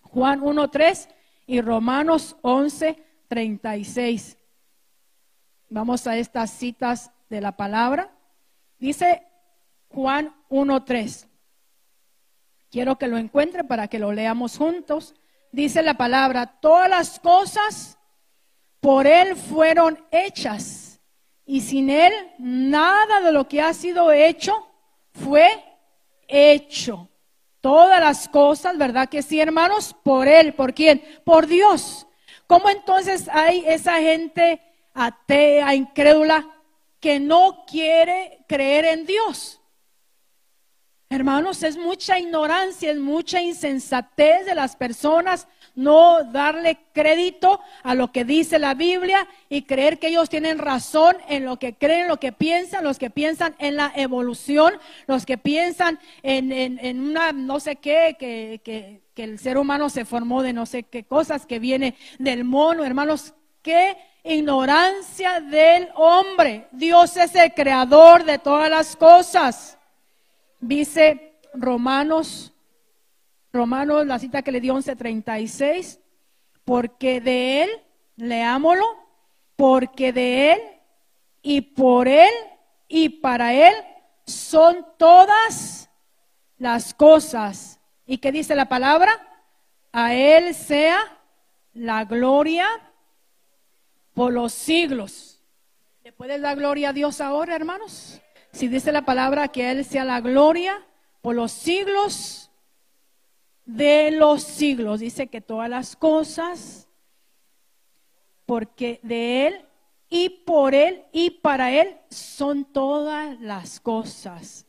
[0.02, 1.08] Juan 1.3
[1.46, 4.36] y Romanos 11.36.
[5.72, 8.10] Vamos a estas citas de la palabra.
[8.78, 9.22] Dice
[9.88, 11.26] Juan 1.3.
[12.70, 15.14] Quiero que lo encuentre para que lo leamos juntos.
[15.50, 17.96] Dice la palabra, todas las cosas
[18.80, 21.00] por Él fueron hechas
[21.46, 24.52] y sin Él nada de lo que ha sido hecho
[25.14, 25.48] fue
[26.28, 27.08] hecho.
[27.62, 29.96] Todas las cosas, ¿verdad que sí, hermanos?
[30.04, 31.02] Por Él, ¿por quién?
[31.24, 32.06] Por Dios.
[32.46, 34.60] ¿Cómo entonces hay esa gente
[34.94, 36.48] atea, incrédula,
[37.00, 39.60] que no quiere creer en Dios?
[41.12, 48.12] Hermanos, es mucha ignorancia, es mucha insensatez de las personas no darle crédito a lo
[48.12, 52.18] que dice la Biblia y creer que ellos tienen razón en lo que creen, lo
[52.18, 54.74] que piensan, los que piensan en la evolución,
[55.06, 60.04] los que piensan en, una no sé qué, que, que, que el ser humano se
[60.04, 66.68] formó de no sé qué cosas, que viene del mono, hermanos, qué ignorancia del hombre.
[66.72, 69.78] Dios es el creador de todas las cosas.
[70.60, 72.52] Dice Romanos
[73.52, 76.00] Romanos, la cita que le dio 11:36,
[76.64, 77.70] porque de Él,
[78.16, 78.86] leámoslo,
[79.56, 80.60] porque de Él
[81.42, 82.32] y por Él
[82.88, 83.74] y para Él
[84.26, 85.90] son todas
[86.56, 87.78] las cosas.
[88.06, 89.12] ¿Y qué dice la palabra?
[89.92, 90.98] A Él sea
[91.74, 92.66] la gloria
[94.14, 95.42] por los siglos.
[96.04, 98.20] ¿Le puedes dar gloria a Dios ahora, hermanos?
[98.52, 100.84] Si dice la palabra que Él sea la gloria
[101.20, 102.50] por los siglos
[103.64, 105.00] de los siglos.
[105.00, 106.88] Dice que todas las cosas,
[108.46, 109.64] porque de Él
[110.10, 114.66] y por Él y para Él son todas las cosas.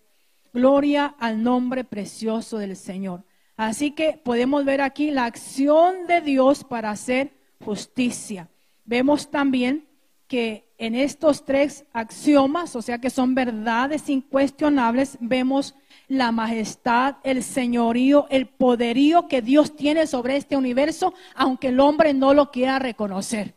[0.54, 3.24] Gloria al nombre precioso del Señor.
[3.58, 8.50] Así que podemos ver aquí la acción de Dios para hacer justicia.
[8.86, 9.88] Vemos también
[10.28, 15.76] que en estos tres axiomas, o sea que son verdades incuestionables, vemos
[16.08, 22.14] la majestad, el señorío, el poderío que Dios tiene sobre este universo, aunque el hombre
[22.14, 23.56] no lo quiera reconocer.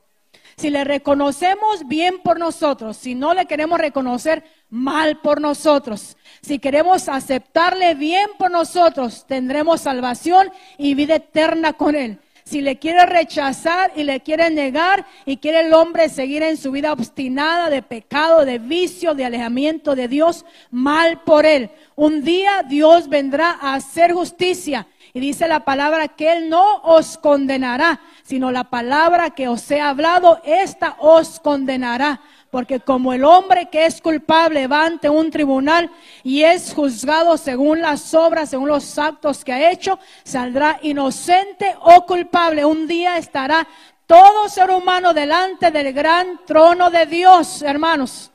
[0.57, 6.59] Si le reconocemos bien por nosotros, si no le queremos reconocer mal por nosotros, si
[6.59, 13.05] queremos aceptarle bien por nosotros, tendremos salvación y vida eterna con Él si le quiere
[13.07, 17.83] rechazar y le quiere negar y quiere el hombre seguir en su vida obstinada de
[17.83, 21.71] pecado, de vicio, de alejamiento de Dios, mal por él.
[21.97, 24.87] Un día Dios vendrá a hacer justicia.
[25.15, 29.81] Y dice la palabra que Él no os condenará, sino la palabra que os he
[29.81, 32.21] hablado, esta os condenará.
[32.51, 35.91] Porque como el hombre que es culpable va ante un tribunal
[36.23, 42.05] y es juzgado según las obras, según los actos que ha hecho, saldrá inocente o
[42.05, 42.67] culpable.
[42.67, 43.67] Un día estará
[44.07, 48.33] todo ser humano delante del gran trono de Dios, hermanos.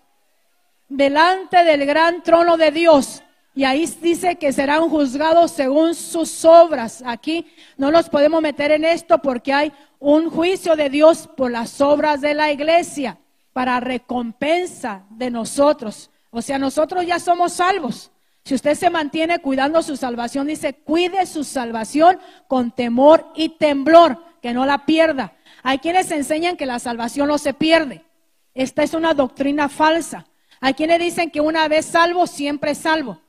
[0.90, 3.22] Delante del gran trono de Dios.
[3.54, 7.04] Y ahí dice que serán juzgados según sus obras.
[7.06, 11.82] Aquí no nos podemos meter en esto porque hay un juicio de Dios por las
[11.82, 13.18] obras de la iglesia
[13.52, 16.10] para recompensa de nosotros.
[16.30, 18.12] O sea, nosotros ya somos salvos.
[18.44, 24.18] Si usted se mantiene cuidando su salvación, dice, cuide su salvación con temor y temblor,
[24.42, 25.34] que no la pierda.
[25.62, 28.04] Hay quienes enseñan que la salvación no se pierde.
[28.56, 30.26] Esta es una doctrina falsa.
[30.60, 33.20] Hay quienes dicen que una vez salvo, siempre salvo.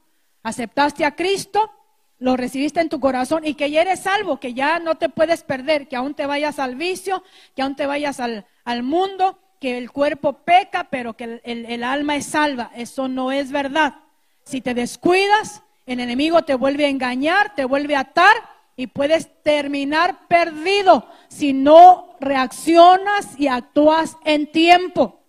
[0.42, 1.70] Aceptaste a Cristo,
[2.18, 5.42] lo recibiste en tu corazón y que ya eres salvo, que ya no te puedes
[5.42, 7.22] perder, que aún te vayas al vicio,
[7.54, 8.44] que aún te vayas al,
[8.82, 12.70] mundo, que el cuerpo peca, pero que el, alma es salva.
[12.76, 13.96] Eso no es verdad.
[14.44, 18.36] Si te descuidas, el enemigo te vuelve a engañar, te vuelve a atar
[18.76, 25.20] y puedes terminar perdido si no reaccionas y actúas en tiempo.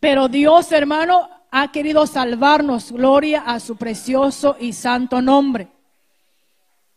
[0.00, 2.90] Pero Dios, hermano, ha querido salvarnos.
[2.90, 5.68] Gloria a su precioso y santo nombre.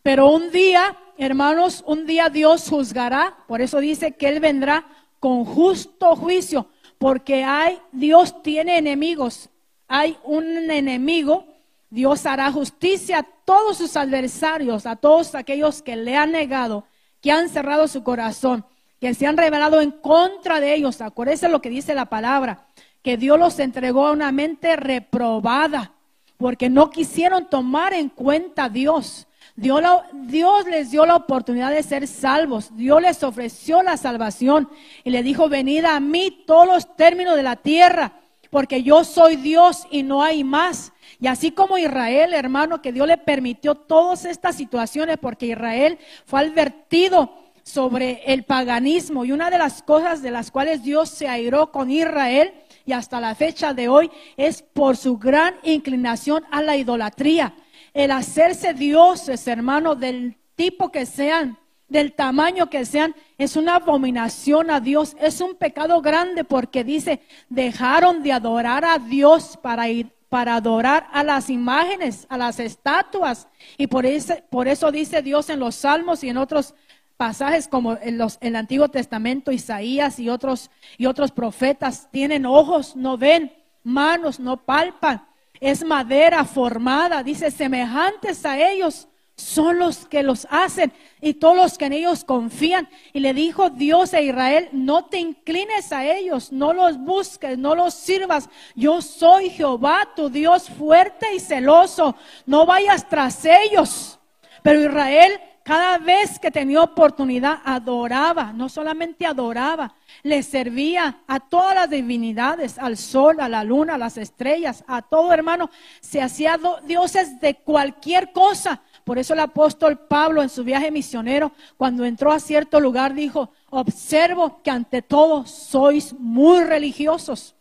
[0.02, 3.38] Pero un día, hermanos, un día Dios juzgará.
[3.48, 4.88] Por eso dice que Él vendrá
[5.20, 9.50] con justo juicio, porque hay, Dios tiene enemigos,
[9.88, 11.46] hay un enemigo,
[11.92, 16.84] Dios hará justicia a todos sus adversarios, a todos aquellos que le han negado,
[17.22, 18.66] que han cerrado su corazón,
[19.00, 21.00] que se han revelado en contra de ellos.
[21.02, 22.66] Acuérdense lo que dice la palabra,
[23.02, 25.94] que Dios los entregó a una mente reprobada,
[26.38, 29.28] porque no quisieron tomar en cuenta a Dios.
[29.58, 32.70] Dios, les dio la oportunidad de ser salvos.
[32.76, 34.70] Dios les ofreció la salvación
[35.04, 38.14] y le dijo, venid a mí todos los términos de la tierra,
[38.52, 40.94] porque yo soy Dios y no hay más.
[41.20, 46.42] Y así como Israel, hermano, que Dios le permitió todas estas situaciones, porque Israel fue
[46.42, 47.34] advertido
[47.64, 49.26] sobre el paganismo.
[49.26, 52.54] Y una de las cosas de las cuales Dios se airó con Israel
[52.88, 57.54] y hasta la fecha de hoy es por su gran inclinación a la idolatría.
[57.94, 61.58] el hacerse dioses, hermano, del tipo que sean,
[61.88, 67.22] del tamaño que sean, es una abominación a Dios, es un pecado grande porque dice,
[67.50, 73.48] dejaron de adorar a Dios para ir para adorar a las imágenes, a las estatuas.
[73.78, 76.76] Y por eso, por eso dice Dios en los Salmos y en otros
[77.18, 82.96] pasajes como en los, el Antiguo Testamento, Isaías y otros, y otros profetas, tienen ojos,
[82.96, 83.52] no ven,
[83.84, 85.28] manos, no palpan,
[85.60, 89.08] es madera formada, dice, semejantes a ellos
[89.38, 90.92] son los que los hacen
[91.22, 92.90] y todos los que en ellos confían.
[93.14, 97.76] Y le dijo Dios a Israel, no te inclines a ellos, no los busques, no
[97.76, 98.50] los sirvas.
[98.76, 102.16] Yo soy Jehová, tu Dios fuerte y celoso.
[102.48, 104.20] No vayas tras ellos.
[104.64, 109.94] Pero Israel cada vez que tenía oportunidad adoraba, no solamente adoraba,
[110.24, 115.02] le servía a todas las divinidades, al sol, a la luna, a las estrellas, a
[115.02, 115.70] todo hermano.
[116.00, 121.54] Se hacía dioses de cualquier cosa por eso el apóstol Pablo en su viaje misionero,
[121.78, 127.56] cuando entró a cierto lugar, dijo, observo que ante todo sois muy religiosos,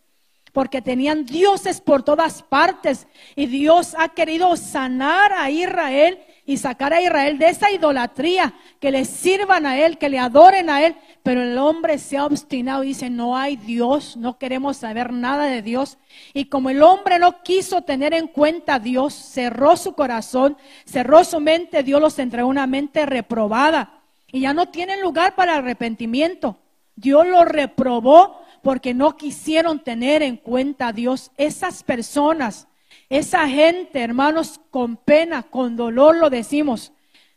[0.53, 6.95] porque tenían dioses por todas partes y Dios ha querido sanar a Israel y sacar
[6.95, 10.95] a Israel de esa idolatría, que le sirvan a Él, que le adoren a Él.
[11.25, 15.45] Pero el hombre se ha obstinado y dice, no hay Dios, no queremos saber nada
[15.47, 15.99] de Dios.
[16.33, 21.25] Y como el hombre no quiso tener en cuenta a Dios, cerró su corazón, cerró
[21.25, 24.01] su mente, Dios los entregó una mente reprobada.
[24.31, 26.59] Y ya no tienen lugar para arrepentimiento.
[26.95, 31.33] Dios los reprobó porque no quisieron tener en cuenta a Dios.
[31.37, 32.69] Esas personas
[33.09, 36.93] esa gente, hermanos, con pena, con dolor lo decimos,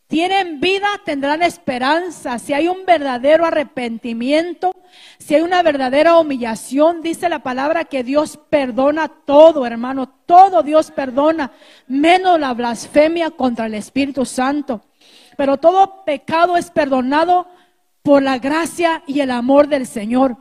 [0.09, 2.39] tienen vida, tendrán esperanza.
[2.39, 4.71] Si hay un verdadero arrepentimiento,
[5.19, 10.89] si hay una verdadera humillación, dice la palabra que Dios perdona todo, hermano, todo Dios
[10.89, 11.51] perdona,
[11.87, 14.81] menos la blasfemia contra el Espíritu Santo.
[15.37, 17.47] Pero todo pecado es perdonado
[18.01, 20.37] por la gracia y el amor del Señor.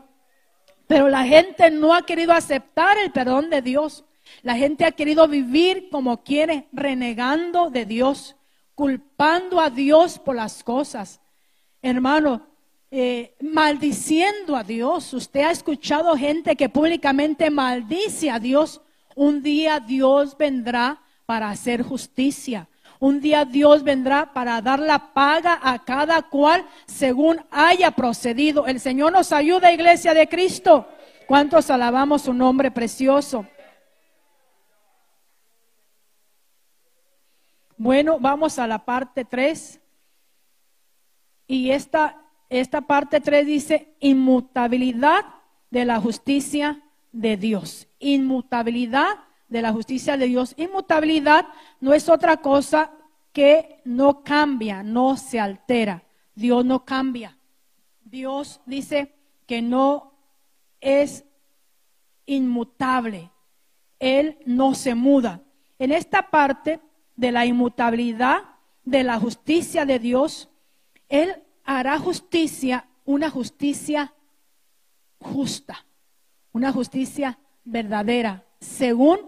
[0.86, 4.06] Pero la gente no ha querido aceptar el perdón de Dios.
[4.42, 8.36] La gente ha querido vivir como quiere, renegando de Dios,
[8.74, 11.20] culpando a Dios por las cosas.
[11.82, 12.46] Hermano,
[12.90, 15.12] eh, maldiciendo a Dios.
[15.12, 18.80] Usted ha escuchado gente que públicamente maldice a Dios.
[19.14, 22.68] Un día Dios vendrá para hacer justicia.
[23.00, 28.66] Un día Dios vendrá para dar la paga a cada cual según haya procedido.
[28.66, 30.88] El Señor nos ayuda, iglesia de Cristo.
[31.26, 33.46] ¿Cuántos alabamos su nombre precioso?
[37.78, 39.80] Bueno, vamos a la parte 3.
[41.46, 42.20] Y esta,
[42.50, 45.24] esta parte 3 dice inmutabilidad
[45.70, 47.86] de la justicia de Dios.
[48.00, 50.54] Inmutabilidad de la justicia de Dios.
[50.56, 51.46] Inmutabilidad
[51.80, 52.90] no es otra cosa
[53.32, 56.02] que no cambia, no se altera.
[56.34, 57.38] Dios no cambia.
[58.02, 59.14] Dios dice
[59.46, 60.14] que no
[60.80, 61.24] es
[62.26, 63.30] inmutable.
[64.00, 65.42] Él no se muda.
[65.78, 66.80] En esta parte
[67.18, 68.44] de la inmutabilidad
[68.84, 70.48] de la justicia de Dios,
[71.08, 74.14] Él hará justicia, una justicia
[75.18, 75.84] justa,
[76.52, 79.18] una justicia verdadera, según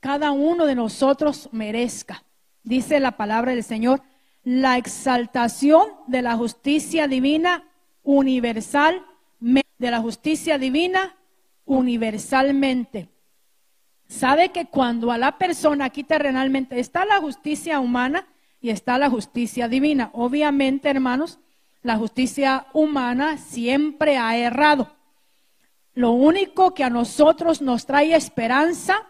[0.00, 2.24] cada uno de nosotros merezca.
[2.62, 4.02] Dice la palabra del Señor,
[4.42, 7.68] la exaltación de la justicia divina
[8.02, 9.04] universal,
[9.38, 11.14] de la justicia divina
[11.66, 13.10] universalmente.
[14.08, 18.26] Sabe que cuando a la persona aquí terrenalmente está la justicia humana
[18.60, 20.10] y está la justicia divina.
[20.12, 21.38] Obviamente, hermanos,
[21.82, 24.90] la justicia humana siempre ha errado.
[25.94, 29.06] Lo único que a nosotros nos trae esperanza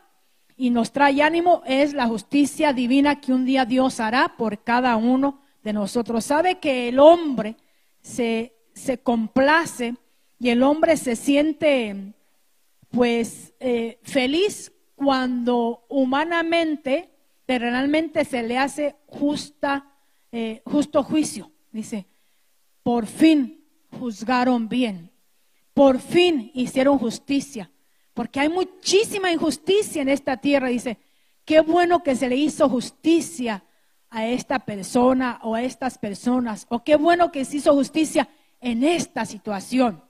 [0.57, 4.97] y nos trae ánimo es la justicia divina que un día Dios hará por cada
[4.97, 6.25] uno de nosotros.
[6.25, 7.57] Sabe que el hombre
[8.01, 9.95] se, se complace
[10.39, 12.13] y el hombre se siente
[12.91, 17.11] pues eh, feliz cuando humanamente,
[17.47, 19.93] terrenalmente se le hace justa,
[20.33, 21.51] eh, justo juicio.
[21.73, 22.07] Dice,
[22.83, 23.65] por fin
[23.99, 25.11] juzgaron bien,
[25.73, 27.71] por fin hicieron justicia,
[28.13, 30.69] porque hay muchísima injusticia en esta tierra.
[30.69, 30.99] Dice,
[31.45, 33.65] qué bueno que se le hizo justicia
[34.11, 38.29] a esta persona o a estas personas, o qué bueno que se hizo justicia
[38.61, 40.05] en esta situación.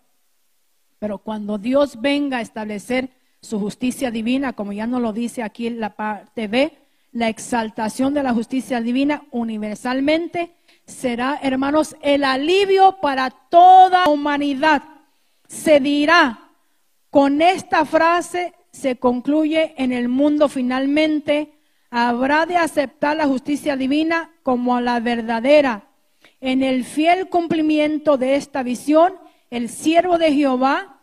[0.99, 3.11] Pero cuando Dios venga a establecer
[3.45, 6.73] su justicia divina, como ya nos lo dice aquí en la parte B,
[7.13, 10.55] la exaltación de la justicia divina universalmente
[10.87, 14.83] será, hermanos, el alivio para toda humanidad.
[15.47, 16.51] Se dirá,
[17.11, 21.53] con esta frase se concluye en el mundo finalmente,
[21.91, 25.91] habrá de aceptar la justicia divina como la verdadera.
[26.41, 29.15] En el fiel cumplimiento de esta visión,
[29.51, 30.94] el siervo de Jehová,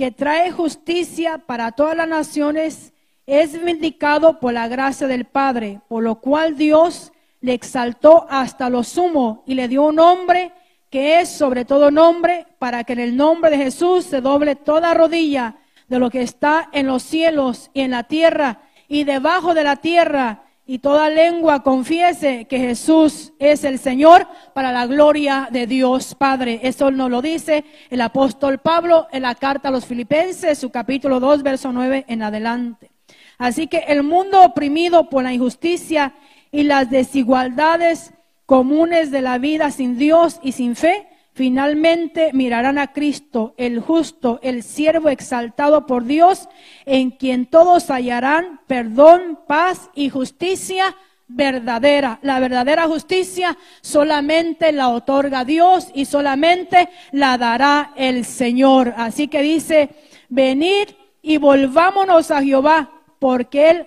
[0.00, 2.94] que trae justicia para todas las naciones,
[3.26, 8.82] es vindicado por la gracia del Padre, por lo cual Dios le exaltó hasta lo
[8.82, 10.52] sumo y le dio un nombre
[10.88, 14.94] que es sobre todo nombre, para que en el nombre de Jesús se doble toda
[14.94, 19.64] rodilla de lo que está en los cielos y en la tierra y debajo de
[19.64, 25.66] la tierra, y toda lengua confiese que Jesús es el Señor para la gloria de
[25.66, 26.60] Dios Padre.
[26.62, 31.18] Eso nos lo dice el apóstol Pablo en la carta a los filipenses, su capítulo
[31.18, 32.92] 2, verso 9 en adelante.
[33.36, 36.14] Así que el mundo oprimido por la injusticia
[36.52, 38.12] y las desigualdades
[38.46, 44.40] comunes de la vida sin Dios y sin fe, finalmente mirarán a Cristo, el justo,
[44.42, 46.48] el siervo exaltado por Dios,
[46.86, 50.96] en quien todos hallarán perdón, paz y justicia
[51.28, 52.18] verdadera.
[52.22, 58.94] La verdadera justicia solamente la otorga Dios y solamente la dará el Señor.
[58.96, 59.90] Así que dice,
[60.28, 60.88] venid
[61.22, 63.86] y volvámonos a Jehová, porque Él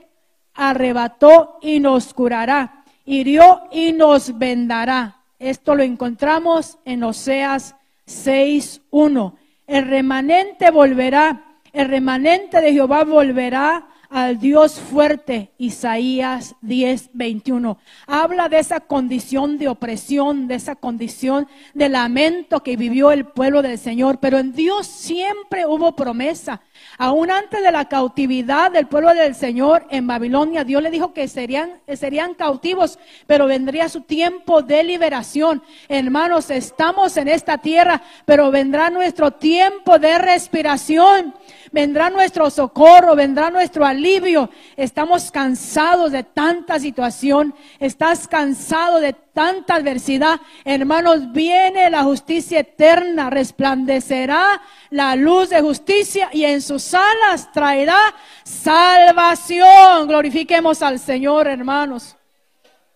[0.54, 7.76] arrebató y nos curará, hirió y nos vendará esto lo encontramos en Oseas
[8.08, 9.36] 6.1.
[9.68, 17.80] El remanente volverá, el remanente de Jehová volverá al Dios fuerte, Isaías 10, 21.
[18.06, 23.64] Habla de esa condición de opresión, de esa condición de lamento que vivió el pueblo
[23.64, 26.62] del Señor, pero en Dios siempre hubo promesa.
[27.00, 31.28] Aún antes de la cautividad del pueblo del Señor en Babilonia, Dios le dijo que
[31.28, 35.64] serían, serían cautivos, pero vendría su tiempo de liberación.
[35.90, 41.34] Hermanos, estamos en esta tierra, pero vendrá nuestro tiempo de respiración
[41.74, 44.50] vendrá nuestro socorro, vendrá nuestro alivio.
[44.78, 50.40] Estamos cansados de tanta situación, estás cansado de tanta adversidad.
[50.64, 54.62] Hermanos, viene la justicia eterna, resplandecerá
[54.92, 57.98] la luz de justicia y en sus alas traerá
[58.44, 60.08] salvación.
[60.08, 62.16] Glorifiquemos al Señor, hermanos.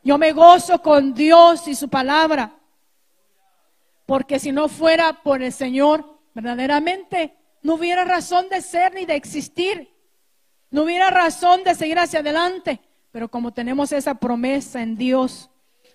[0.04, 2.54] Yo me gozo con Dios y su palabra,
[4.06, 7.37] porque si no fuera por el Señor, verdaderamente
[7.68, 9.90] no hubiera razón de ser ni de existir.
[10.72, 12.80] No hubiera razón de seguir hacia adelante.
[13.12, 15.50] Pero como tenemos esa promesa en Dios,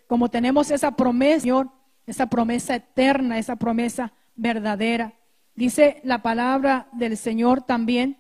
[0.07, 1.71] como tenemos esa promesa, Señor,
[2.07, 5.15] esa promesa eterna, esa promesa verdadera.
[5.55, 8.19] Dice la palabra del Señor también.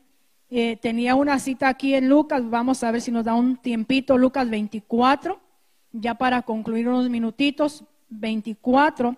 [0.48, 4.16] Eh, tenía una cita aquí en Lucas, vamos a ver si nos da un tiempito,
[4.16, 5.38] Lucas 24,
[5.92, 9.14] ya para concluir unos minutitos, 24,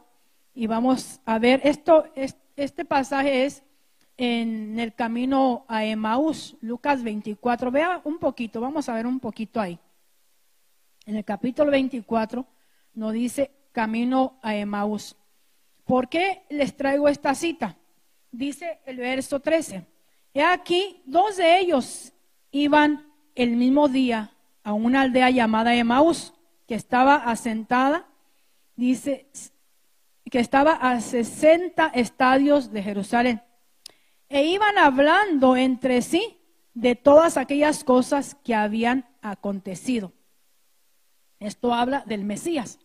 [0.57, 2.05] y vamos a ver, esto,
[2.57, 3.62] este pasaje es
[4.17, 7.71] en el camino a Emaús, Lucas 24.
[7.71, 9.79] Vea un poquito, vamos a ver un poquito ahí.
[11.07, 12.47] En el capítulo 24
[12.95, 15.17] nos dice camino a Emaús.
[15.85, 17.77] ¿Por qué les traigo esta cita?
[18.31, 19.85] Dice el verso 13.
[20.33, 22.12] He aquí, dos de ellos
[22.51, 24.31] iban el mismo día
[24.62, 26.33] a una aldea llamada Emaús,
[26.67, 28.07] que estaba asentada,
[28.75, 29.29] dice,
[30.31, 33.43] que estaba a 60 estadios de Jerusalén
[34.35, 36.41] e iban hablando entre sí
[36.74, 40.12] de todas aquellas cosas que habían acontecido.
[41.39, 42.80] Esto habla del Mesías.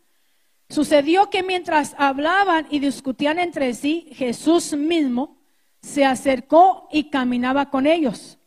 [0.70, 5.38] Sucedió que mientras hablaban y discutían entre sí, Jesús mismo
[5.82, 8.38] se acercó y caminaba con ellos.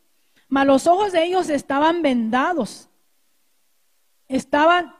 [0.47, 2.87] Mas los ojos de ellos estaban vendados,
[4.29, 4.95] estaban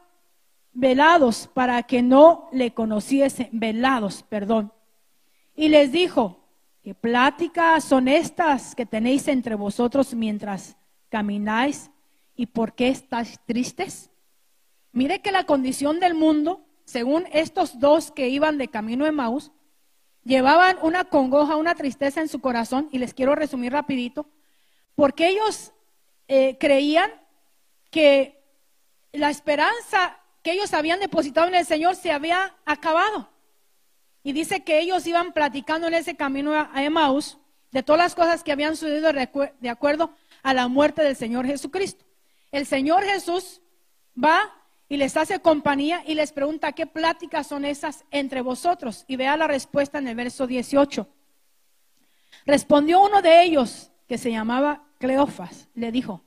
[0.73, 4.73] velados para que no le conociesen, velados, perdón.
[5.55, 6.42] Y les dijo,
[6.83, 10.75] ¿Qué pláticas son estas que tenéis entre vosotros mientras
[11.07, 11.89] camináis?
[12.35, 14.11] ¿Y por qué estáis tristes?
[14.91, 19.53] Mire que la condición del mundo, según estos dos que iban de camino de Maús,
[20.25, 24.27] llevaban una congoja, una tristeza en su corazón, y les quiero resumir rapidito,
[24.93, 25.71] porque ellos
[26.27, 27.09] eh, creían
[27.91, 28.43] que
[29.13, 33.29] la esperanza que ellos habían depositado en el Señor se había acabado.
[34.23, 37.37] Y dice que ellos iban platicando en ese camino a Emmaus
[37.71, 40.11] de todas las cosas que habían sucedido de acuerdo
[40.43, 42.05] a la muerte del Señor Jesucristo.
[42.51, 43.61] El Señor Jesús
[44.21, 44.53] va
[44.87, 49.05] y les hace compañía y les pregunta qué pláticas son esas entre vosotros.
[49.07, 51.07] Y vea la respuesta en el verso 18.
[52.45, 56.23] Respondió uno de ellos, que se llamaba Cleofas, le dijo,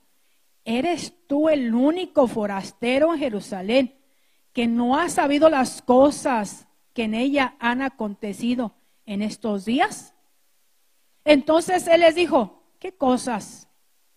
[0.64, 3.94] ¿eres tú el único forastero en Jerusalén
[4.52, 6.65] que no ha sabido las cosas
[6.96, 8.74] que en ella han acontecido
[9.04, 10.14] en estos días?
[11.26, 13.68] Entonces él les dijo, ¿qué cosas?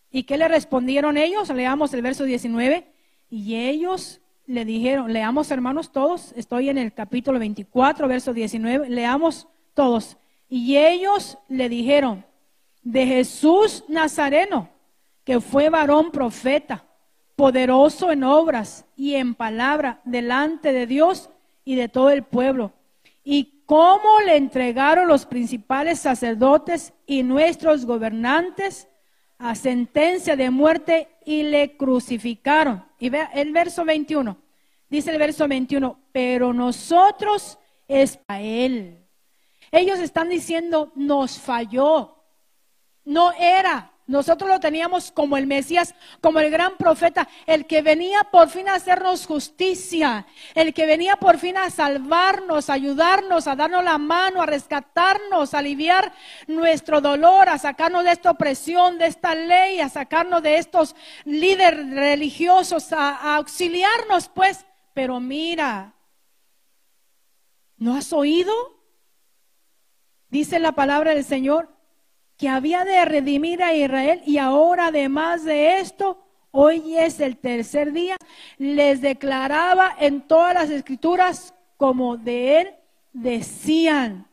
[0.10, 1.50] ¿Y qué le respondieron ellos?
[1.50, 2.88] Leamos el verso 19.
[3.30, 9.50] Y ellos le dijeron, leamos hermanos todos, estoy en el capítulo 24, verso 19, leamos
[9.74, 10.18] todos.
[10.48, 12.26] Y ellos le dijeron,
[12.82, 14.70] de Jesús Nazareno,
[15.26, 16.86] que fue varón profeta,
[17.36, 21.30] poderoso en obras y en palabra delante de Dios
[21.64, 22.74] y de todo el pueblo.
[23.24, 28.88] Y cómo le entregaron los principales sacerdotes y nuestros gobernantes
[29.38, 32.86] a sentencia de muerte y le crucificaron.
[33.00, 34.38] Y vea el verso 21.
[34.90, 37.58] Dice el verso 21, pero nosotros
[37.88, 39.06] es a él.
[39.72, 42.24] Ellos están diciendo, nos falló.
[43.06, 43.89] No era.
[44.10, 48.68] Nosotros lo teníamos como el Mesías, como el gran profeta, el que venía por fin
[48.68, 54.00] a hacernos justicia, el que venía por fin a salvarnos, a ayudarnos, a darnos la
[54.00, 56.12] mano, a rescatarnos, a aliviar
[56.48, 61.92] nuestro dolor, a sacarnos de esta opresión, de esta ley, a sacarnos de estos líderes
[61.92, 64.66] religiosos, a, a auxiliarnos, pues.
[64.96, 65.94] Pero mira,
[67.78, 68.52] ¿no has oído?
[70.32, 71.79] Dice la palabra del Señor
[72.40, 77.92] que había de redimir a Israel y ahora además de esto, hoy es el tercer
[77.92, 78.16] día,
[78.58, 82.76] les declaraba en todas las escrituras como de él
[83.12, 84.26] decían.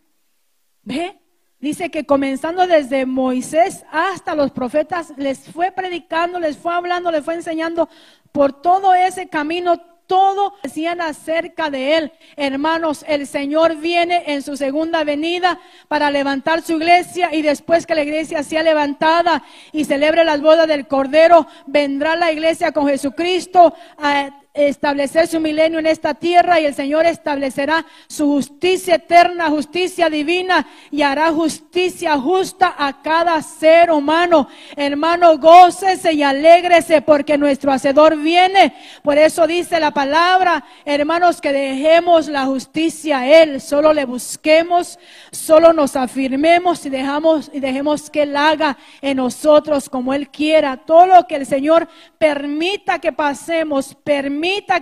[0.85, 1.19] ¿Ve?
[1.59, 7.25] Dice que comenzando desde Moisés hasta los profetas, les fue predicando, les fue hablando, les
[7.25, 7.89] fue enseñando
[8.31, 12.13] por todo ese camino todo decían acerca de él.
[12.37, 17.95] Hermanos, el Señor viene en su segunda venida para levantar su iglesia y después que
[17.95, 19.43] la iglesia sea levantada
[19.73, 25.79] y celebre las bodas del Cordero, vendrá la iglesia con Jesucristo a establecer su milenio
[25.79, 32.19] en esta tierra y el Señor establecerá su justicia eterna, justicia divina y hará justicia
[32.19, 34.49] justa a cada ser humano.
[34.77, 38.75] Hermano, gócese y alégrese porque nuestro Hacedor viene.
[39.03, 44.99] Por eso dice la palabra, hermanos, que dejemos la justicia a Él, solo le busquemos,
[45.31, 50.79] solo nos afirmemos y dejamos y dejemos que Él haga en nosotros como Él quiera.
[50.79, 51.89] Todo lo que el Señor
[52.19, 53.95] permita que pasemos,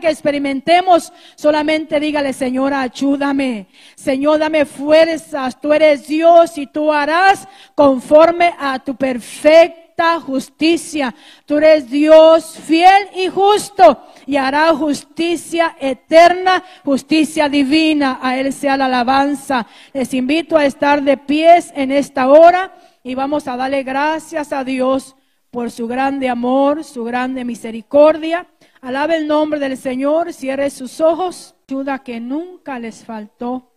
[0.01, 3.67] que experimentemos, solamente dígale, Señor, ayúdame.
[3.95, 5.61] Señor, dame fuerzas.
[5.61, 11.15] Tú eres Dios y tú harás conforme a tu perfecta justicia.
[11.47, 18.19] Tú eres Dios fiel y justo y hará justicia eterna, justicia divina.
[18.23, 19.67] A Él sea la alabanza.
[19.93, 24.65] Les invito a estar de pies en esta hora y vamos a darle gracias a
[24.65, 25.15] Dios
[25.55, 28.49] por su grande amor, su grande misericordia.
[28.85, 31.55] Alabe el nombre del Señor, cierre sus ojos.
[31.67, 33.73] Ayuda que nunca les faltó.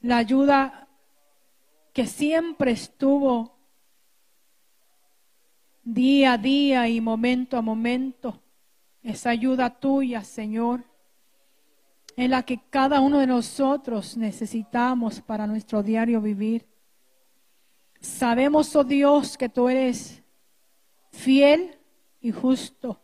[0.00, 0.88] La ayuda
[1.92, 3.58] que siempre estuvo
[5.82, 8.40] día a día y momento a momento.
[9.02, 10.82] Esa ayuda tuya, Señor,
[12.16, 16.66] en la que cada uno de nosotros necesitamos para nuestro diario vivir.
[18.00, 20.22] Sabemos, oh Dios, que tú eres
[21.10, 21.78] fiel
[22.22, 23.02] y justo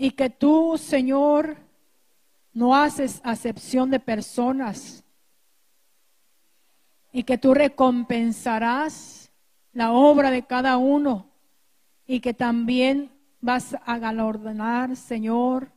[0.00, 1.58] y que tú, Señor,
[2.54, 5.04] no haces acepción de personas
[7.12, 9.30] y que tú recompensarás
[9.74, 11.28] la obra de cada uno
[12.06, 15.70] y que también vas a galardonar, Señor,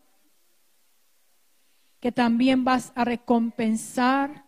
[1.99, 4.45] que también vas a recompensar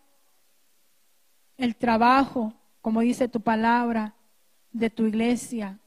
[1.58, 4.16] el trabajo, como dice tu palabra,
[4.72, 5.82] de tu iglesia.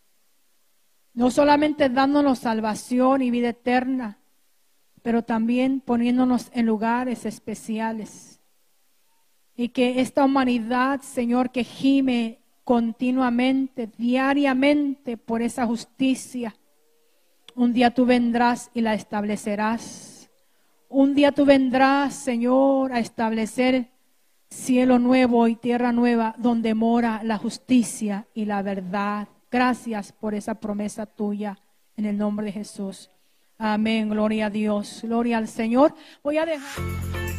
[1.19, 4.21] No solamente dándonos salvación y vida eterna,
[5.03, 8.39] pero también poniéndonos en lugares especiales.
[9.57, 16.55] Y que esta humanidad, Señor, que gime continuamente, diariamente por esa justicia,
[17.57, 20.31] un día tú vendrás y la establecerás.
[20.89, 23.91] Un día tú vendrás, Señor, a establecer
[24.51, 29.27] cielo nuevo y tierra nueva donde mora la justicia y la verdad.
[29.51, 31.59] Gracias por esa promesa tuya
[31.97, 33.11] en el nombre de Jesús.
[33.57, 34.09] Amén.
[34.09, 35.01] Gloria a Dios.
[35.03, 35.95] Gloria al Señor.
[36.23, 37.38] Voy a dejar.